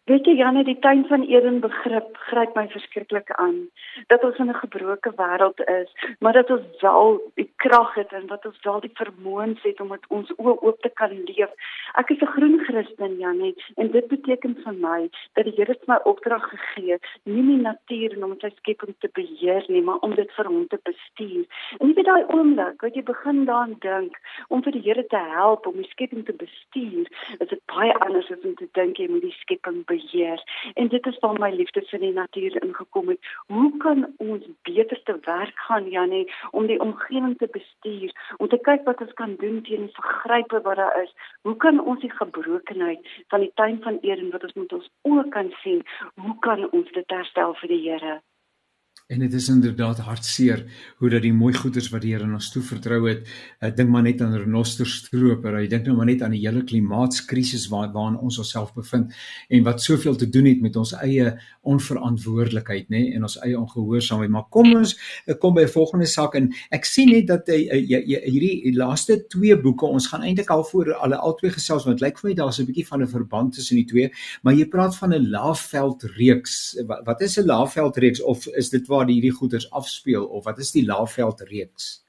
[0.05, 3.55] Weet jy Janne, die tuin van Eden begrip gryp my verskriklik aan.
[4.12, 5.88] Dat ons in 'n gebroke wêreld is,
[6.21, 9.88] maar dat ons wel die krag het en dat ons wel die vermoëns het om
[9.88, 11.53] met ons oë oop te kan leef.
[11.95, 15.99] Ek is 'n groen Christen Janne en dit beteken vir my dat die Here my
[16.05, 20.33] opdrag gegee, nie die natuur en om sy skepping te beheer nie, maar om dit
[20.33, 21.45] vir hom te bestuur.
[21.81, 25.17] En jy weet daai oomblik, wat jy begin daaraan dink om vir die Here te
[25.17, 27.07] help om die skepping te bestuur,
[27.40, 30.42] is dit baie anders as om te dink jy moet die skepping beheer beheer
[30.74, 33.33] en dit is waar my liefde vir die natuur ingekom het.
[33.52, 38.61] Hoe kan ons beter te werk gaan Janie om die omgewing te bestuur, om te
[38.68, 41.14] kyk wat ons kan doen teen die vergrype wat daar is?
[41.48, 45.28] Hoe kan ons die gebrokenheid van die tuin van Eden wat ons met ons oë
[45.38, 45.83] kan sien,
[46.20, 48.20] hoe kan ons dit herstel vir die Here?
[49.07, 50.64] En dit is inderdaad hartseer
[50.96, 53.26] hoe dat die mooi goeders wat die Here ons toe vertrou het,
[53.61, 57.66] ek dink maar net aan renosterstroper, ek dink nou maar net aan die hele klimaatskrisis
[57.68, 59.12] waar waarin ons onsself bevind
[59.52, 61.35] en wat soveel te doen het met ons eie
[61.68, 64.33] onverantwoordelikheid, nê, en ons eie ongehoorsaamheid.
[64.33, 64.94] Maar kom ons
[65.42, 69.57] kom by 'n volgende saak en ek sien net dat uh, uh, hierdie laaste twee
[69.57, 72.59] boeke, ons gaan eintlik al voor alle albei gesels want dit lyk vir my daar's
[72.59, 74.11] 'n bietjie van 'n verband tussen die twee,
[74.42, 76.80] maar jy praat van 'n laafveld reeks.
[76.87, 80.59] Wat, wat is 'n laafveld reeks of is dit waar hierdie goeders afspeel of wat
[80.59, 82.04] is die Laagveld reeks?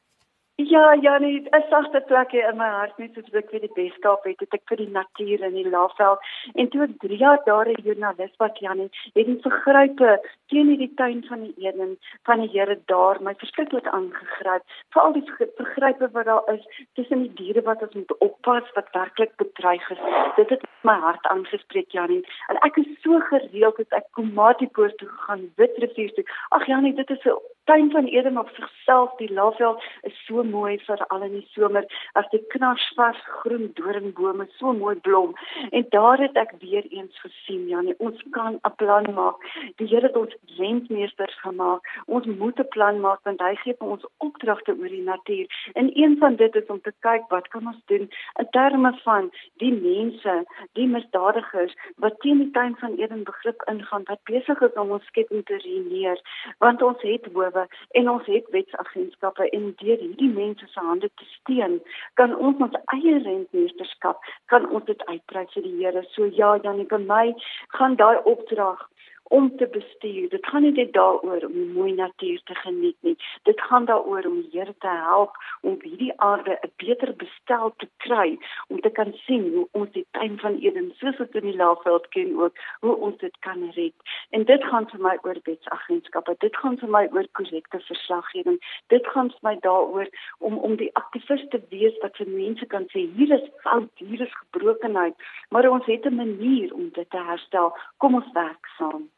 [0.57, 4.23] Ja, ja, nee, 'n sagte plekkie in my hart net soos ek vir die Weskaap
[4.23, 6.19] het, het ek vir die natuur in die Laagveld.
[6.53, 10.11] En toe ek 3 jaar daar 'n joernalis wat Janie, het die vergrype
[10.47, 14.63] teen hierdie tuin van die Eden van die Here daar my verskriklik aangegryp.
[14.93, 16.63] Veral die vergrype wat daar is
[16.93, 19.99] tussen die diere wat ons moet oppas wat werklik bedreig is.
[20.35, 22.23] Dit het my hart aangespreek, Janie.
[22.47, 26.25] En ek is so gereeld as ek Komatipoort toe gaan, Witrifuur toe.
[26.49, 29.15] Ag Janie, dit is 'n tuin van Eden op sigself.
[29.15, 34.47] Die Laagveld is so mooi vir al in die somer as die knarsvars groen doringbome
[34.57, 35.33] so mooi blom.
[35.69, 39.41] En daar het ek weer eens gesien, Janie, ons kan 'n plan maak.
[39.75, 41.81] Die Here het ons rentmeesters gemaak.
[42.05, 45.47] Ons moet 'n plan maak want hy gee vir ons opdragte oor die natuur.
[45.73, 49.31] En een van dit is om te kyk wat kan ons doen in terme van
[49.57, 54.73] die mense, die misdadigers wat teen die tuin van Eden begrip ingaan wat besig is
[54.73, 56.19] om ons skepping te ruïneer.
[56.57, 61.27] Want ons het howe en ons het wetsagentskappe en deur hierdie mense se hande te
[61.33, 61.79] steun,
[62.19, 66.03] kan ons ons eie rentmeesterskap kan ons dit uitbrei vir die Here.
[66.13, 67.33] So ja, Janie, by my
[67.77, 68.83] gaan daai opdrag
[69.27, 70.29] om te bestuur.
[70.29, 73.15] Dit gaan nie net daaroor om die mooi natuur te geniet nie.
[73.43, 77.87] Dit gaan daaroor om die Here te help om hierdie aarde 'n beter bestel te
[77.97, 81.55] kry, om te kan sien hoe ons die tuin van Eden soos wat in die
[81.55, 83.93] Laagveld ken ook, hoe ons dit kan red.
[84.29, 86.35] En dit gaan vir my oor wetsagentskappe.
[86.39, 88.59] Dit gaan vir my oor korrekte verslaggewing.
[88.87, 90.07] Dit gaan vir my daaroor
[90.39, 94.21] om om die aktivis te wees wat vir mense kan sê hier is fout, hier
[94.21, 95.15] is gebrokenheid,
[95.49, 97.77] maar ons het 'n manier om dit te herstel.
[97.97, 99.09] Kom ons werk saam.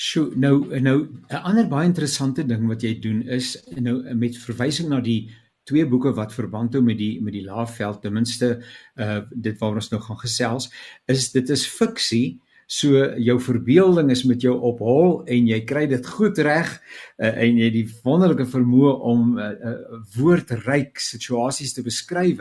[0.00, 4.88] Sjoe, nou nou 'n ander baie interessante ding wat jy doen is nou met verwysing
[4.88, 5.28] na die
[5.68, 8.62] twee boeke wat verband hou met die met die Laagveld ten minste
[8.96, 10.70] uh dit waar ons nou gaan gesels
[11.06, 15.86] is dit is fiksie so jou verbeelding is met jou op hol en jy kry
[15.86, 16.80] dit goed reg
[17.18, 19.78] uh, en jy die wonderlike vermoë om uh, uh,
[20.16, 22.40] woordryk situasies te beskryf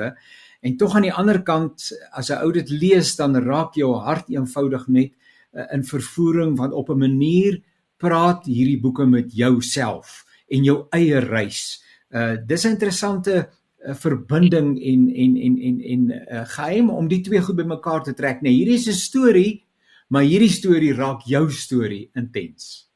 [0.62, 4.30] en tog aan die ander kant as 'n ou dit lees dan raak jou hart
[4.30, 5.19] eenvoudig net uh,
[5.72, 7.62] in vervoering want op 'n manier
[7.98, 11.84] praat hierdie boeke met jouself en jou eie reis.
[12.10, 13.50] Uh dis 'n interessante
[13.86, 18.14] uh, verbinding en en en en en uh, geheim om die twee goed bymekaar te
[18.14, 18.42] trek.
[18.42, 19.66] Nee, hierdie is 'n storie,
[20.08, 22.88] maar hierdie storie raak jou storie intens.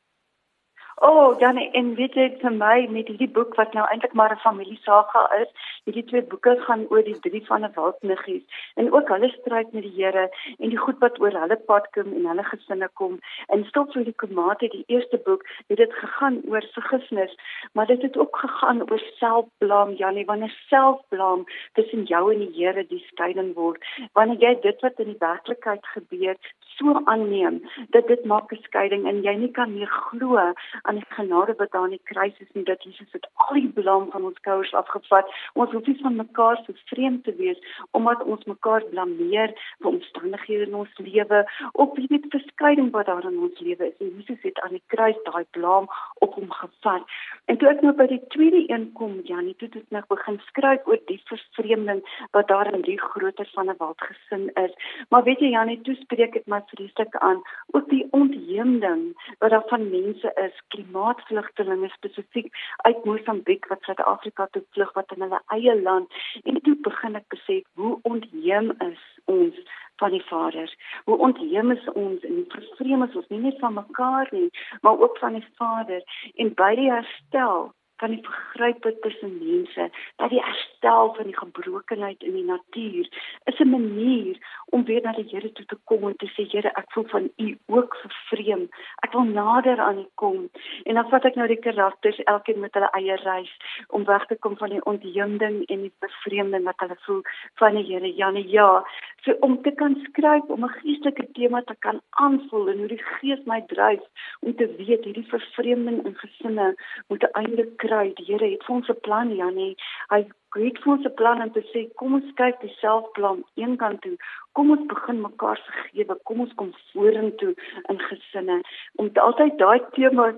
[1.06, 4.32] O, oh, dan en weet jy vir my met hierdie boek wat nou eintlik maar
[4.32, 5.50] 'n familiesaga is,
[5.84, 8.46] hierdie twee boeke gaan oor die drie van 'n wildniggies
[8.80, 12.14] en ook hulle stryd met die Here en die goed wat oor hulle pad kom
[12.14, 13.20] en hulle gesinne kom.
[13.48, 17.36] En stop vir die komate die eerste boek het dit gegaan oor vergifnis,
[17.74, 22.88] maar dit het ook gegaan oor selfblaam, Janie, wanneer selfblaam tussen jou en die Here
[22.88, 23.84] die skeiding word.
[24.14, 26.36] Wanneer jy dit wat in die werklikheid gebeur
[26.84, 30.38] so aanneem dat dit maak 'n skeiding en jy nie kan meer glo
[30.82, 33.74] aan die genade wat daar in die kruis is nie dat Jesus het al die
[33.80, 35.26] belang van ons skouers afgevat.
[35.54, 37.60] Ons hoef nie van mekaar so vreemd te wees
[37.92, 41.40] omdat ons mekaar blameer vir omstandighede in ons lewe
[41.72, 43.98] of wie weet verskeiding wat daar in ons lewe is.
[44.00, 45.88] En Jesus het aan die kruis daai blame
[46.20, 47.04] op hom gevat.
[47.46, 50.40] En toe ek nou by die tweede een kom, Janie, toe het ek nou begin
[50.48, 54.74] skryf oor die vervreemding wat daar in die grootte van 'n wildgesin is.
[55.10, 57.42] Maar weet jy Janie, toe spreek dit my vreeslik aan.
[57.72, 59.04] Ook die ontheemding
[59.40, 65.22] wat daar van mense is klimaatvlugtelinge spesifiek uit Mosambiek wat Suid-Afrika toe vlug wat in
[65.22, 66.14] hulle eie land.
[66.44, 69.60] En toe begin ek besef hoe ontheem is ons
[70.02, 70.76] van die Vader.
[71.06, 74.50] Hoe ontheem is ons en vervreem is ons nie net van mekaar nie,
[74.82, 76.04] maar ook van die Vader.
[76.36, 82.24] En by die herstel van die vergrype tussen mense, dat die herstel van die gebrokenheid
[82.24, 83.08] in die natuur
[83.44, 84.38] is 'n manier
[84.70, 87.30] om weer na die Here toe te kom en te sê Here, ek voel van
[87.38, 88.70] U ook vervreem.
[89.04, 90.50] Ek wil nader aan U kom.
[90.84, 93.54] En dan vat ek nou die karakters elkeen met hulle eie reis
[93.88, 97.22] om weg te kom van die ontheemding en die vervreemding wat hulle voel
[97.56, 98.16] van die Here.
[98.16, 98.86] Ja, nee, ja.
[99.22, 103.04] So om te kan skryf om 'n geestelike tema te kan aanvoel en hoe die
[103.04, 104.04] Gees my dryf
[104.40, 106.76] om te weet hierdie vervreemding in gesinne
[107.08, 107.93] moet uiteindelik kry.
[108.02, 109.76] Die Here het vir ons 'n plan, Janie.
[110.10, 110.20] Hy
[110.68, 114.18] het vir ons 'n plan om te sê kom ons kyk dieselfde plan eenkant toe.
[114.54, 116.18] Kom ons begin mekaar vergewe.
[116.24, 117.56] Kom ons kom vorentoe
[117.90, 118.62] in gesinne
[118.96, 120.36] om altyd daai tema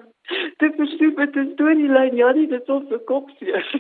[0.58, 2.16] te verstoep met 'n storielyn.
[2.16, 3.66] Janie, dit is ons kopseer.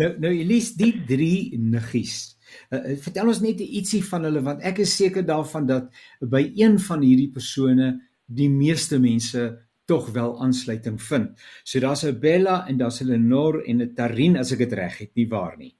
[0.00, 2.36] nou nou Elise, die drie niggies.
[2.70, 5.90] Uh, vertel ons net ietsie van hulle want ek is seker daarvan dat
[6.20, 11.40] by een van hierdie persone die meeste mense tog wel aansluiting vind.
[11.64, 14.98] So daar's 'n Bella en daar's 'n Lenore en 'n Tarin as ek dit reg
[14.98, 15.74] het, nie waar nie?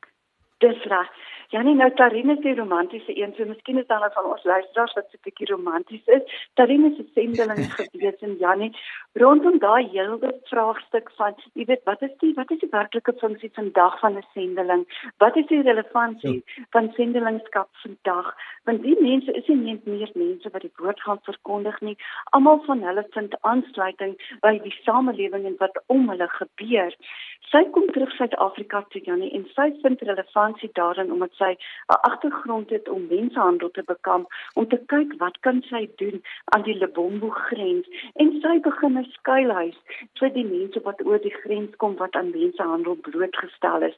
[0.59, 1.11] Dis reg.
[1.55, 4.94] Janie nou Tarine is die romantiese een, so miskien is daar nou van ons luisteraars
[4.99, 6.22] wat so 'n bietjie romanties is.
[6.55, 8.72] Tarine 'n sendeling gewees in Janie
[9.14, 13.51] rondom daai hele vraagstuk van, jy weet, wat is die wat is die werklike funksie
[13.55, 14.82] vandag van 'n sendeling?
[15.18, 16.64] Wat is die relevantie ja.
[16.70, 18.34] van sendelingskap vandag?
[18.64, 21.97] Want die mense is nie net meer mense wat die woord gaan verkondig nie.
[22.24, 26.92] Almal van hulle vind aansluiting by die samelewing en wat om hulle gebeur.
[27.51, 32.70] Sy kom terug Suid-Afrika toe Janie en sy vind relevantie daarin omdat sy 'n agtergrond
[32.70, 37.30] het om mensenhandel te bekamp om te kyk wat kan sy doen aan die Lebombo
[37.30, 39.78] grens en sy begin 'n skuilhuis
[40.18, 43.97] vir die mense wat oor die grens kom wat aan mensenhandel blootgestel is.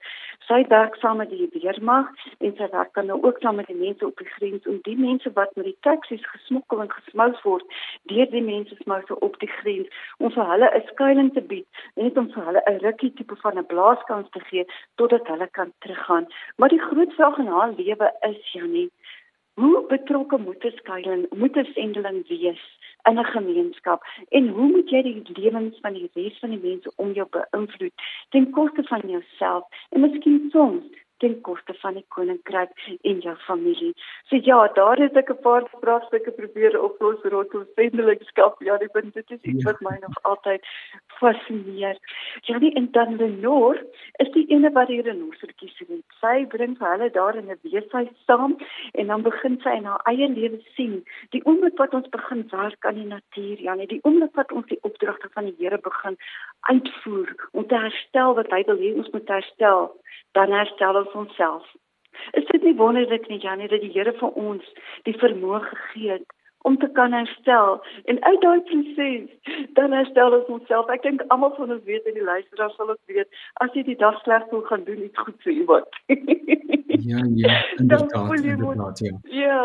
[0.48, 2.08] Sy werk saam met die weermag
[2.38, 4.96] en sy werk dan nou ook saam met die mense op die grens om die
[4.96, 7.64] mense wat met die taksies gesmokkel en gesmous word
[8.02, 11.66] deur die mense smouse op die grens om vir hulle 'n skuilings te bied
[11.96, 14.64] net om vir hulle 'n rukkie tipe van 'n blaaskans te gee
[14.96, 16.26] totdat hulle kan teruggaan.
[16.56, 18.90] Maar die groot vraag in haar lewe is Janie,
[19.54, 22.62] hoe betrokke moet 'n skuiling, moet 'n sendeling wees
[23.08, 24.00] in 'n gemeenskap?
[24.28, 27.94] En hoe moet jy die lewens van die res van die mense om jou beïnvloed
[28.28, 29.64] ten koste van jouself?
[29.90, 30.84] En miskien soms
[31.18, 32.70] ten koste van die koninkryk
[33.02, 33.92] en jou familie.
[34.28, 38.62] So ja, daar het ek 'n paar vraagstukke probeer oplos rondom sendelingskap.
[38.62, 39.70] Ja, die punt dit is iets ja.
[39.70, 40.66] wat my nog altyd
[41.06, 41.96] fascineer.
[42.40, 43.76] Ja, die en dan die Noor
[44.12, 46.02] is die ene wat hier in Noordertjie sien.
[46.20, 48.56] Sy bring vir hulle daar in 'n weeshuis saam
[48.92, 51.04] en dan begin sy in haar eie lewe sien.
[51.30, 54.82] Die oomblik wat ons begin werk aan die natuur, ja, die oomblik wat ons die
[54.82, 56.16] opdragte van die Here begin
[56.60, 59.96] uitvoer om te herstel wat hy wil hê ons moet herstel
[60.32, 61.66] dan herstel ons onsself.
[62.32, 64.64] Is dit nie wonderlik nie Janie dat die Here vir ons
[65.06, 66.37] die vermoë gegee het
[66.68, 67.80] om te kan herstel
[68.12, 69.28] en uit daai proses
[69.78, 70.90] dan herstel ons onsself.
[70.92, 73.98] Ek dink almal van ons weet en die luisteraars sal ook weet as jy die
[74.02, 75.98] dag sleg voel gaan doen iets goed vir iemand.
[77.10, 79.16] ja, ja, inderdaad, inderdaad, ja.
[79.38, 79.62] Ja,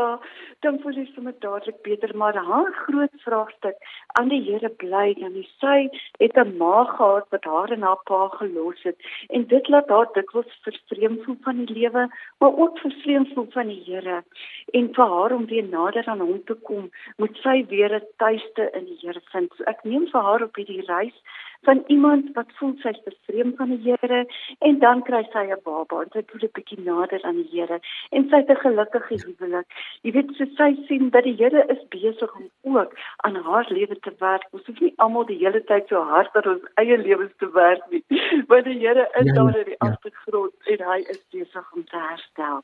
[0.64, 3.88] dan voel jy sommer dadelik beter, maar haar groot vraagstuk
[4.20, 5.89] aan die Here bly dan die sy
[6.22, 8.97] het 'n ma gehad wat haar en haar pa gelos het
[9.30, 12.08] en dit laat haar dikwels vervreem voel van die lewe,
[12.39, 14.24] maar ook vervreem voel van die Here
[14.72, 18.70] en vir haar om weer nader aan hom te kom moet sy weer 'n tuiste
[18.74, 19.54] in die Here vind.
[19.58, 21.18] So ek neem vir haar op hierdie reis
[21.64, 24.26] van iemand wat voel sy's bevreem van die Here
[24.68, 27.80] en dan kry sy 'n baba en sy voel 'n bietjie nader aan die Here
[28.12, 29.68] en sy het 'n gelukkige huwelik.
[30.04, 32.91] Jy weet so sy sien dat die Here is besig om ook
[33.26, 34.48] aan haar lewe te werk.
[34.52, 37.84] Ons hoef nie almal die hele tyd so hard aan ons eie lewens te werk
[37.89, 38.04] nie.
[38.50, 39.88] Want die Here is ja, daar in die ja.
[39.88, 42.64] agtergrond en hy is besig om te herstel.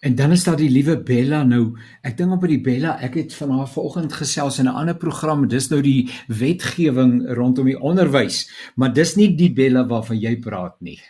[0.00, 1.76] En dan is daar die liewe Bella nou.
[2.02, 4.96] Ek dink op by die Bella, ek het van haar vanoggend gesels in 'n ander
[4.96, 5.48] program.
[5.48, 10.80] Dis nou die wetgewing rondom die onderwys, maar dis nie die Bella waarvan jy praat
[10.80, 11.00] nie.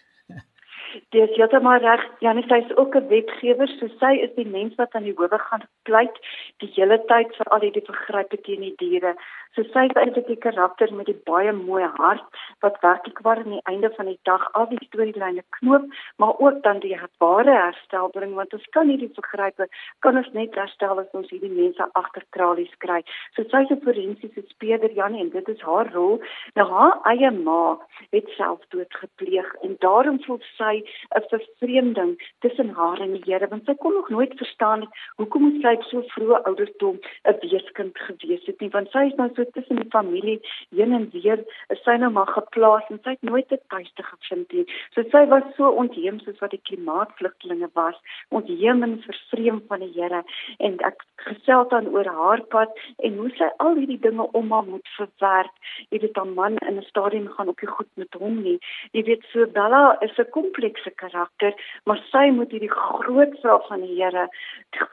[1.12, 2.02] Dis heeltemal reg.
[2.24, 5.38] Janie sy is ook 'n wetgewer, so sy is die mens wat aan die howe
[5.38, 6.16] gaan pleit
[6.60, 9.14] die hele tyd vir al hierdie vergrype teen die diere.
[9.52, 13.52] So sy het eintlik die karakter met die baie mooi hart wat werklik waar aan
[13.52, 15.84] die einde van die dag al die storielyne knoop,
[16.16, 19.66] maar ook dan die ware herstel bring want ons kan hierdie vergrype
[20.06, 23.02] kan ons net herstel as ons hierdie mense agter tralies kry.
[23.36, 26.22] So sy is 'n forensiese speurder Janie en dit is haar rol.
[26.56, 27.76] Nou haar eie ma
[28.10, 33.64] het selfdood gepleeg en daarom voel sy 'n vervreemding tussen haar en die Here want
[33.66, 36.96] sy kon nog nooit verstaan hoekom sy so vroeg ouderdom
[37.28, 40.40] 'n weeskind gewees het nie want sy is nou so so tussen die familie
[40.70, 44.52] heen en weer is sy nou maar geplaas en sy het nooit 'n tuiste gevind
[44.52, 44.66] nie.
[44.94, 47.96] So sy was so ontheem soos wat die klimaatvlugtelinge was,
[48.30, 50.22] ontheem en vervreem van die Here
[50.58, 54.64] en ek gesels dan oor haar pad en hoe sy al hierdie dinge om haar
[54.64, 55.54] moet verwerk.
[55.90, 58.58] Jy weet 'n man in 'n stadium gaan op die goed met hom nie.
[58.92, 63.80] Jy weet so Bella is 'n komplekse karakter, maar sy moet hierdie groot vraag van
[63.80, 64.28] die Here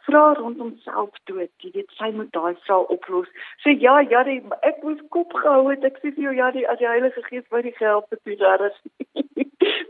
[0.06, 1.50] vra rondom selfdood.
[1.58, 3.28] Jy weet sy moet daai vraag oplos.
[3.64, 5.84] So ja, ja, die, ek moes kop gehou het.
[5.84, 8.38] Ek sê vir jou ja, die as die Heilige Gees my die help het vir
[8.42, 8.66] daar.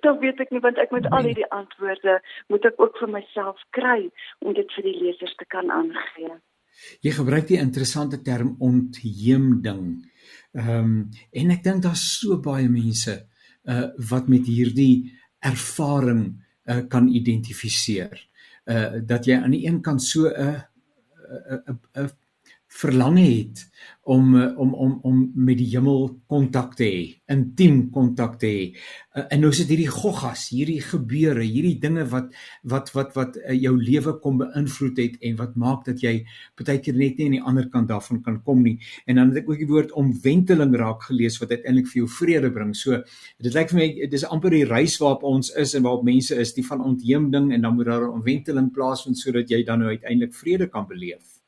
[0.04, 2.20] Dan weet ek nie want ek moet al hierdie antwoorde
[2.52, 4.10] moet ek ook vir myself kry
[4.46, 6.38] om dit vir die lesers te kan aangee.
[7.04, 9.84] Jy gebruik die interessante term ontheemding.
[10.58, 10.94] Ehm um,
[11.32, 13.16] en ek dink daar's so baie mense
[13.70, 15.12] uh wat met hierdie
[15.46, 16.24] ervaring
[16.66, 18.16] uh kan identifiseer.
[18.66, 20.64] Uh dat jy aan die een kant so 'n
[21.30, 22.10] 'n 'n
[22.70, 23.66] verlange het
[24.04, 27.02] om eh, om om om met die hemel kontak te hê,
[27.34, 28.66] intiem kontak te hê.
[29.18, 32.30] Uh, en nou is dit hierdie goggas, hierdie gebeure, hierdie dinge wat
[32.74, 36.14] wat wat wat uh, jou lewe kom beïnvloed het en wat maak dat jy
[36.62, 38.78] baie keer net nie aan die ander kant daarvan kan kom nie.
[39.06, 42.54] En dan het ek ook die woord omwenteling raak gelees wat uiteindelik vir jou vrede
[42.54, 42.76] bring.
[42.78, 43.02] So
[43.42, 46.54] dit lyk vir my dis amper die reis waarop ons is en waarop mense is,
[46.54, 50.34] die van ontheemding en dan moet daar 'n omwenteling plaasvind sodat jy dan nou uiteindelik
[50.34, 51.39] vrede kan beleef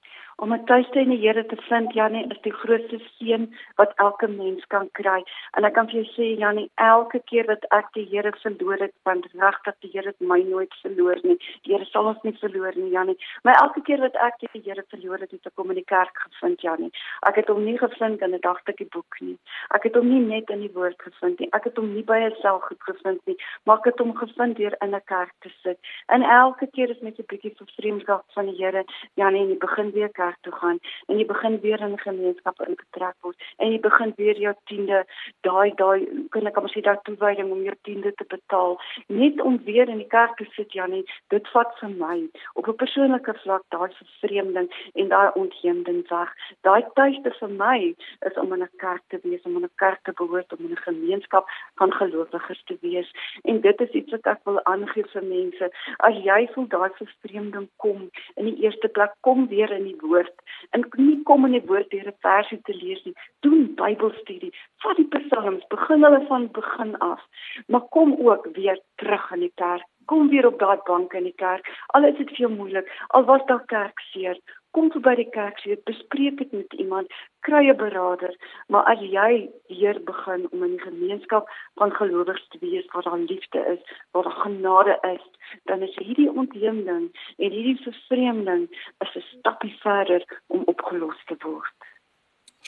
[0.42, 3.44] om 'n tuiste in die Here te vind, Janie, is die grootste seën
[3.76, 5.24] wat elke mens kan kry.
[5.52, 8.94] En ek kan vir jou sê, Janie, elke keer wat ek die Here verloor het,
[9.04, 11.38] want regtig die Here het my nooit verloor nie.
[11.62, 13.18] Die Here sal ons nie verloor nie, Janie.
[13.44, 16.18] Maar elke keer wat ek die Here verloor het, het ek hom in die kerk
[16.26, 16.92] gevind, Janie.
[17.28, 19.38] Ek het hom nie gevind in 'n dagtekie boek nie.
[19.70, 21.50] Ek het hom nie net in die woord gevind nie.
[21.54, 24.76] Ek het hom nie by 'n selgroep gevind nie, maar ek het hom gevind deur
[24.82, 25.78] in 'n kerk te sit.
[26.08, 28.84] En elke keer is net 'n bietjie vervreemd van die Here,
[29.14, 33.16] Janie, in die begin weer kerk toe gaan en jy begin weer in gemeenskap ingetrek
[33.22, 35.04] word en jy begin weer jou tiende
[35.48, 38.78] daai daai kan ek amper sê daai toewyding om jou tiende te betaal.
[39.08, 41.04] Net om weer in die kerk te sit Janie
[41.34, 42.18] dit vat vir my
[42.54, 46.30] op 'n persoonlike vlak daai vervreemding en daai ontheemding weg.
[46.62, 47.96] Daai tuiste vir my
[48.30, 50.72] is om in 'n kerk te wees om in 'n kerk te behoort om in
[50.72, 53.12] 'n gemeenskap van gelowiges te wees.
[53.44, 55.72] En dit is iets wat ek wil aangee vir mense.
[55.98, 60.21] As jy voel daai vervreemding kom in die eerste plek kom weer in die woord
[60.22, 63.16] woord en nie kom in die woord deur 'n versie te lees nie.
[63.42, 64.54] Doen Bybelstudie.
[64.84, 67.22] Vat die psalms, begin hulle van begin af.
[67.68, 69.86] Maar kom ook weer terug in die kerk.
[70.06, 71.68] Kom weer op daai bank in die kerk.
[71.88, 74.38] Al is dit vir jou moeilik, al was daar kerkseer,
[74.76, 77.12] kom toe by die kerk, jy bespreek dit met iemand,
[77.48, 78.34] kry 'n beraader,
[78.68, 83.20] maar as jy hier begin om in die gemeenskap van gelowiges te wees waar daar
[83.20, 85.26] liefde is, waar daar genade is,
[85.66, 88.70] dan is hierdie ontheemding en hierdie vervreemding
[89.00, 91.76] 'n stapie verder om opgelos te word.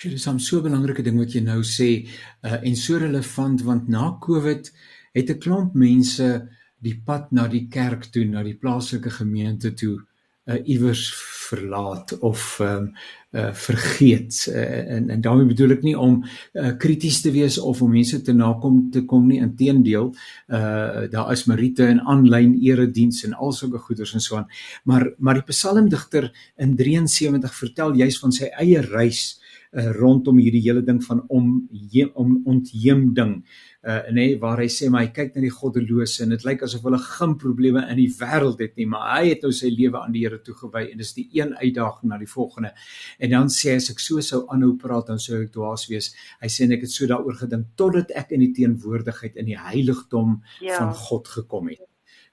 [0.02, 2.08] Dit is 'n so belangrike ding wat jy nou sê
[2.44, 4.72] uh, en so relevant want na Covid
[5.14, 6.50] het 'n klomp mense
[6.82, 9.98] die pad na die kerk toe, na die plaaslike gemeente toe
[10.46, 11.14] uh, iewers
[11.48, 12.94] verlaat of ehm um,
[13.34, 14.46] uh, vergeet.
[14.50, 18.22] Uh, en en daarmee bedoel ek nie om uh, krities te wees of om mense
[18.22, 19.42] te nakom te kom nie.
[19.42, 20.12] Inteendeel
[20.54, 24.50] uh daar is Marite en aanlyn erediens en al sulke goeders en so aan.
[24.84, 29.24] Maar maar die psalmdigter in 73 vertel juis van sy eie reis
[29.72, 31.70] uh, rondom hierdie hele ding van om
[32.14, 33.40] om ontheemding.
[33.42, 33.73] uh
[34.16, 37.00] nee waar hy sê maar hy kyk na die goddelose en dit lyk asof hulle
[37.04, 40.22] geen probleme in die wêreld het nie maar hy het nou sy lewe aan die
[40.24, 42.72] Here toegewy en dis die een uitdaging na die volgende
[43.20, 46.14] en dan sê hy as ek so sou aanhou praat dan sou ek dwaas wees
[46.40, 49.60] hy sê en ek het so daaroor gedink totdat ek in die teenwoordigheid in die
[49.60, 50.80] heiligdom ja.
[50.80, 51.84] van God gekom het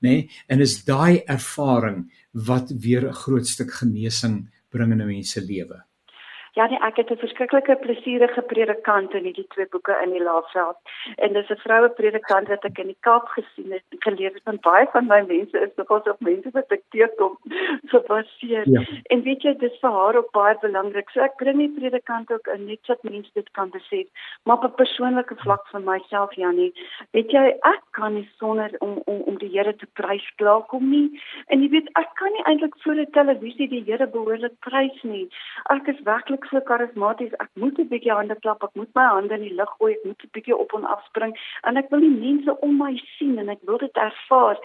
[0.06, 0.28] nê nee?
[0.46, 2.04] en is daai ervaring
[2.46, 5.82] wat weer 'n groot stuk genesing bring in 'n mens se lewe
[6.52, 10.76] Ja, nee, ek het 'n verskriklike plesierige predikant in hierdie twee boeke in die Laagveld.
[11.16, 13.82] En dis 'n vroue predikant wat ek in die Kaap gesien het.
[13.98, 17.38] Geleer het van baie van my mense is nogals op mense wat ek teekom
[17.92, 18.68] gebaseer.
[18.68, 18.82] Ja.
[19.02, 21.10] En weet jy, dis vir haar ook baie belangrik.
[21.10, 24.06] So ek bring die predikant ook in net sodat mense dit kan besef.
[24.42, 26.72] Maar op 'n persoonlike vlak vir myself, Janie,
[27.10, 31.20] weet jy, ek kan nie sonder om om om die Here te prys klaarkom nie.
[31.46, 35.28] En jy weet, ek kan nie eintlik voor 'n televisie die Here behoorlik prys nie.
[35.70, 39.34] Ek is werklik so karismaties, ek moet 'n bietjie hande klap, ek moet my hande
[39.34, 42.00] in die lug gooi, ek moet 'n bietjie op en af spring en ek wil
[42.00, 44.58] die mense om my sien en ek wil dit ervaar.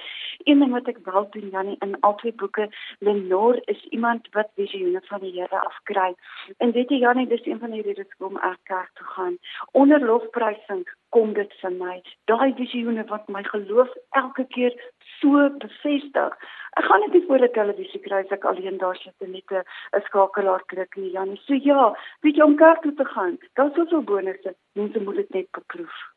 [0.45, 2.69] Een ding wat ek wel doen Janie in al twee boeke,
[2.99, 6.15] Lenore is iemand wat visioene van die Here afkry.
[6.57, 9.37] En weet jy Janie, dis een van die redes hoekom ek kerk toe gaan.
[9.71, 11.95] Onder lofprysing kom dit vir my.
[12.31, 13.91] Daai visioene wat my geloof
[14.21, 14.75] elke keer
[15.19, 16.33] so bevestig.
[16.79, 19.55] Ek gaan net nie voor die televisie kry as ek alleen daar sit en net
[19.55, 21.39] 'n skakelaar klik nie, Janie.
[21.45, 23.39] So ja, weet jy om kerk toe te gaan.
[23.55, 24.55] Daar's soveel bonusse.
[24.73, 26.14] Mense moet dit net beproef.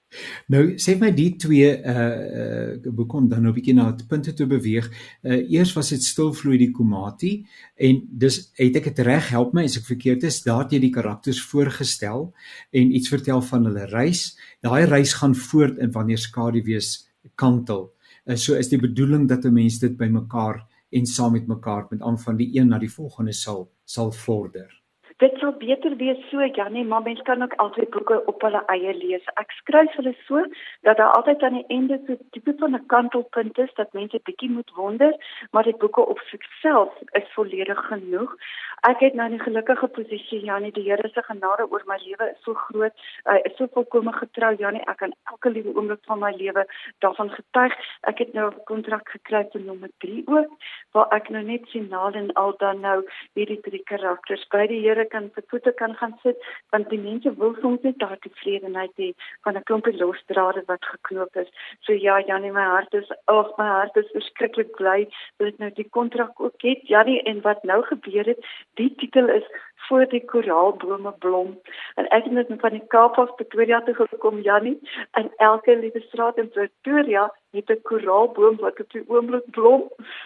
[0.49, 2.05] Nou sê my die twee uh
[2.41, 4.89] uh boeke om dan nou 'n bietjie na die punte te beweeg.
[5.23, 7.45] Uh eers was dit stilvloei die Komati
[7.77, 10.95] en dis het ek dit reg help my as ek verkeerd is, daar jy die
[10.95, 12.33] karakters voorgestel
[12.73, 14.37] en iets vertel van hulle reis.
[14.63, 17.93] Daai reis gaan voort in wanneer skaduwees kantel.
[18.27, 22.01] Uh, so is die bedoeling dat 'n mens dit bymekaar en saam met mekaar met
[22.03, 24.78] aan van die een na die volgende sal sal vorder.
[25.19, 28.93] Dit sal beter wees so Janie, maar mens kan ook altyd boeke op hulle eie
[28.95, 29.25] lees.
[29.43, 30.45] Ek skryf hulle so
[30.87, 34.51] dat daar altyd aan die einde so tipe van 'n kantelpunt is dat mense bietjie
[34.51, 35.13] moet wonder,
[35.51, 38.37] maar die boeke op sigself is volledig genoeg.
[38.81, 42.43] Ek het nou 'n gelukkige posisie Janie, die Here se genade oor my lewe is
[42.43, 42.93] so groot.
[43.25, 46.67] Hy is so volkome getrou Janie, ek kan elke liewe oomblik van my lewe
[46.99, 47.75] daarvan getuig.
[48.01, 50.49] Ek het nou 'n kontrak gekry vir nommer 3 ook
[50.93, 53.05] waar ek nou net finaal en al dan nou
[53.35, 56.37] hierdie drie karakters by die Here kan se voete kan gaan sit
[56.71, 59.11] want die mense wil soms net daai tevredenheid hê
[59.45, 61.49] van 'n klompie losdrade wat geknoop is.
[61.81, 65.71] So ja, Janie, my hart is ag, my hart is verskriklik bly dat ek nou
[65.71, 66.87] die kontrak ook het.
[66.89, 68.41] Janie, en wat nou gebeur het,
[68.75, 69.47] die titel is
[69.89, 71.59] voor die koraalbome blom.
[71.95, 74.79] En ek het net van die Kaap af Pretoria toe gekom, Janie,
[75.11, 79.83] en elke liewe straat in Pretoria het 'n koraalboom wat op die oomblik blom.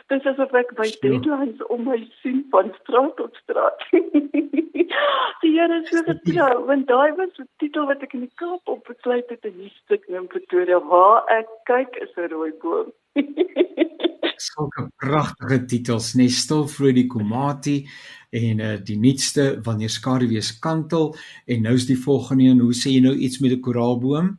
[0.06, 3.78] Dis asof ek by deadlines om my sien van straat tot straat.
[5.42, 8.68] die Here is so getrou, want daai was die titel wat ek in die Kaap
[8.68, 12.92] op besluit het in die stuk in Pretoria waar ek kyk is 'n rooi boom.
[14.42, 17.86] Sulke pragtige titels, net stil vloei die komati
[18.30, 21.14] en uh, die nuutste wanneer skaduwees kantel
[21.46, 24.36] en nou's die volgende een, hoe sê jy nou iets met 'n koraalboom?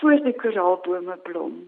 [0.00, 1.58] Voor die koraalbome blom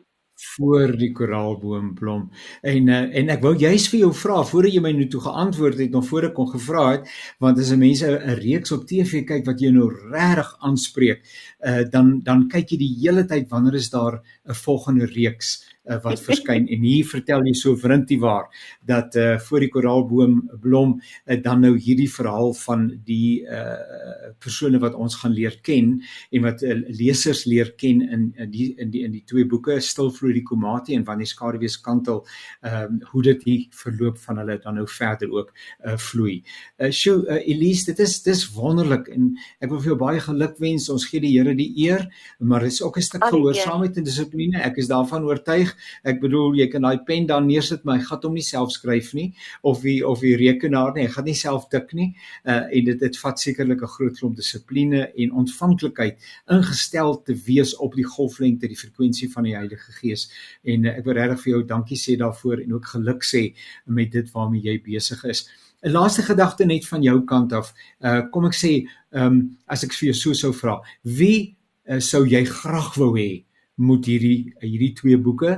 [0.40, 2.28] voor die koraalboom blom.
[2.62, 5.80] En uh, en ek wou juist vir jou vra voordat jy my nou toe geantwoord
[5.82, 7.10] het nog voor ek kon gevra het
[7.44, 11.20] want as 'n mens 'n reeks op TV kyk wat jou nou regtig aanspreek,
[11.66, 15.98] uh, dan dan kyk jy die hele tyd wanneer is daar 'n volgende reeks uh,
[16.04, 18.48] wat verskyn en hier vertel jy so vrintie waar
[18.86, 24.80] dat uh, voor die koraalboom blom uh, dan nou hierdie verhaal van die uh, persone
[24.82, 25.96] wat ons gaan leer ken
[26.30, 29.78] en wat uh, lesers leer ken in in die in die in die twee boeke
[29.80, 32.22] Stilvloei die Komati en Wanneer Skaduwees Kantel
[32.66, 36.40] um, hoe dit hier verloop van hulle dan nou verder ook uh, vloei.
[36.78, 40.58] Uh, sjoe uh, Elise dit is dis wonderlik en ek wil vir jou baie geluk
[40.62, 40.88] wens.
[40.92, 42.06] Ons gee die Here die eer,
[42.38, 44.60] maar dit is ook 'n stuk gehoorsaamheid en dissipline.
[44.60, 45.69] Ek is daarvan oortuig
[46.04, 49.12] Ek bedoel jy kan daai pen dan neersit maar hy gaan hom nie self skryf
[49.14, 49.28] nie
[49.62, 52.10] of die of die rekenaar nie, hy gaan nie self tik nie.
[52.44, 56.18] Uh en dit dit vat sekerlik 'n groot klomp dissipline en ontvanklikheid
[56.50, 60.30] ingestel te wees op die golflengte, die frekwensie van die Heilige Gees.
[60.64, 63.54] En uh, ek wil regtig vir jou dankie sê daarvoor en ook geluk sê
[63.86, 65.48] met dit waarmee jy besig is.
[65.82, 67.72] 'n Laaste gedagte net van jou kant af.
[68.04, 71.56] Uh kom ek sê, ehm um, as ek vir jou so sou vra, wie
[71.88, 73.44] uh, sou jy graag wou hê
[73.80, 75.52] moet hierdie hierdie twee boeke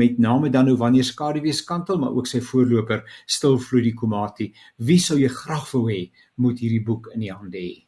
[0.00, 3.04] met name dan nou wanneer skaduwees kantel maar ook sy voorloper
[3.38, 4.52] stilvloei die komati
[4.90, 6.06] wie sou jy graag wou hê
[6.42, 7.86] moet hierdie boek in die hande hê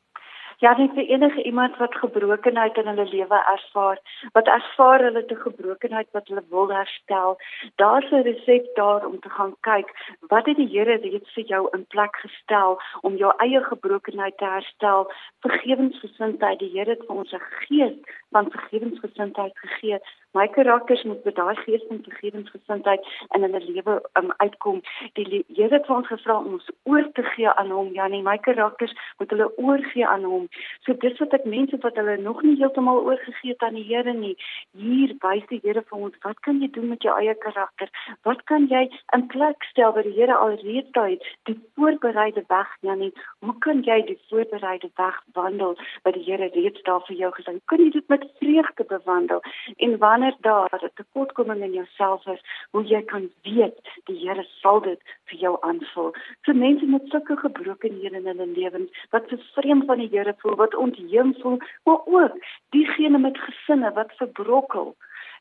[0.59, 4.01] Ja, net vir enige iemand wat gebrokenheid in hulle lewe ervaar,
[4.34, 7.36] wat ervaar hulle te gebrokenheid wat hulle wil herstel,
[7.82, 9.93] daar's 'n resep daar om te gaan kyk
[10.32, 14.45] wat het die Here reeds vir jou in plek gestel om jou eie gebrokenheid te
[14.45, 15.07] herstel.
[15.47, 17.97] Vergewensgesindheid, die Here het vir ons 'n gees
[18.31, 20.01] van vergewensgesindheid gegee
[20.39, 24.81] my karakters moet met daai gees van vergewensgesindheid in hulle lewe um, uitkom.
[25.16, 27.89] Die Here het ons gevra om ons oor te gee aan hom.
[27.97, 30.47] Janie, my karakters moet hulle oorgee aan hom.
[30.85, 34.12] So dis wat ek mense wat hulle nog nie heeltemal oorgegee het aan die Here
[34.14, 34.35] nie.
[34.76, 37.91] Hier wys die Here vir ons wat kan jy doen met jou eie karakter?
[38.29, 38.85] Wat kan jy
[39.16, 41.16] in plek stel wat die Here alreeds daai
[41.49, 43.12] die voorbereide weg, Janie?
[43.41, 45.74] Hoe kan jy die voorbereide weg wandel
[46.05, 47.62] wat die Here reeds daar vir jou gesê het?
[47.62, 49.42] Hoe kan jy dit met vreugde bewandel?
[49.76, 54.80] En wanneer daar 'n tekortkoming in jouself is, hoe jy kan weet die Here sal
[54.80, 56.14] dit vir jou aanvul.
[56.40, 60.54] Vir mense met sulke gebrokenhede in hulle lewens wat so vreemd van die Here voel,
[60.54, 62.32] wat ontheem voel, maar ook
[62.70, 64.96] diegene met gesinne wat verbrokkel.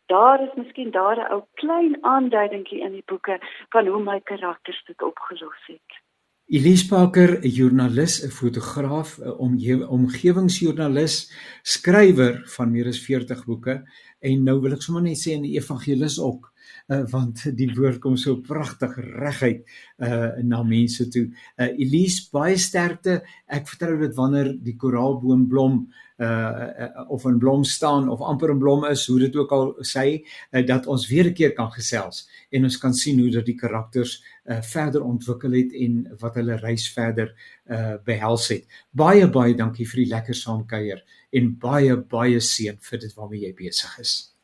[0.05, 4.83] Daar is miskien daar 'n ou klein aanduidingkie in die boeke van hoe my karakters
[4.85, 6.06] dit opgelos het.
[6.49, 11.15] Elise Parker, 'n joernalis, 'n fotograaf, 'n omgewingsjoernalis,
[11.61, 13.83] skrywer van meer as 40 boeke.
[14.21, 16.53] En nou wil ek sommer net sê 'n evangelis ook,
[16.87, 19.63] uh, want die woord kom so pragtig reguit
[20.03, 21.27] uh na mense toe.
[21.57, 23.21] Uh Elise, baie sterkte.
[23.47, 25.79] Ek vertrou dit wanneer die koraalboom blom,
[26.17, 30.05] uh of in blom staan of amper in blom is, hoe dit ook al sê,
[30.51, 33.57] uh, dat ons weer 'n keer kan gesels en ons kan sien hoe dat die
[33.57, 37.33] karakters uh verder ontwikkel het en wat hulle reis verder
[37.69, 38.65] uh behels het.
[38.91, 43.53] Baie baie dankie vir die lekker saamkuier en baie baie seën vir dit waarmee jy
[43.53, 44.36] besig is.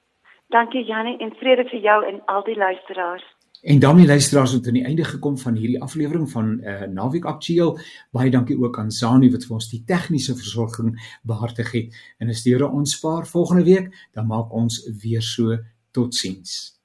[0.54, 3.24] Dankie Janie en vrede vir jou en al die luisteraars.
[3.62, 7.80] En daarmee luisteraars het aan die einde gekom van hierdie aflewering van uh, Naweek Aktueel.
[8.12, 10.94] Baie dankie ook aan Zani wat vir ons die tegniese versorging
[11.24, 11.98] behartig het.
[12.22, 15.58] En as die Here ons spaar volgende week, dan maak ons weer so
[15.92, 16.83] totsiens.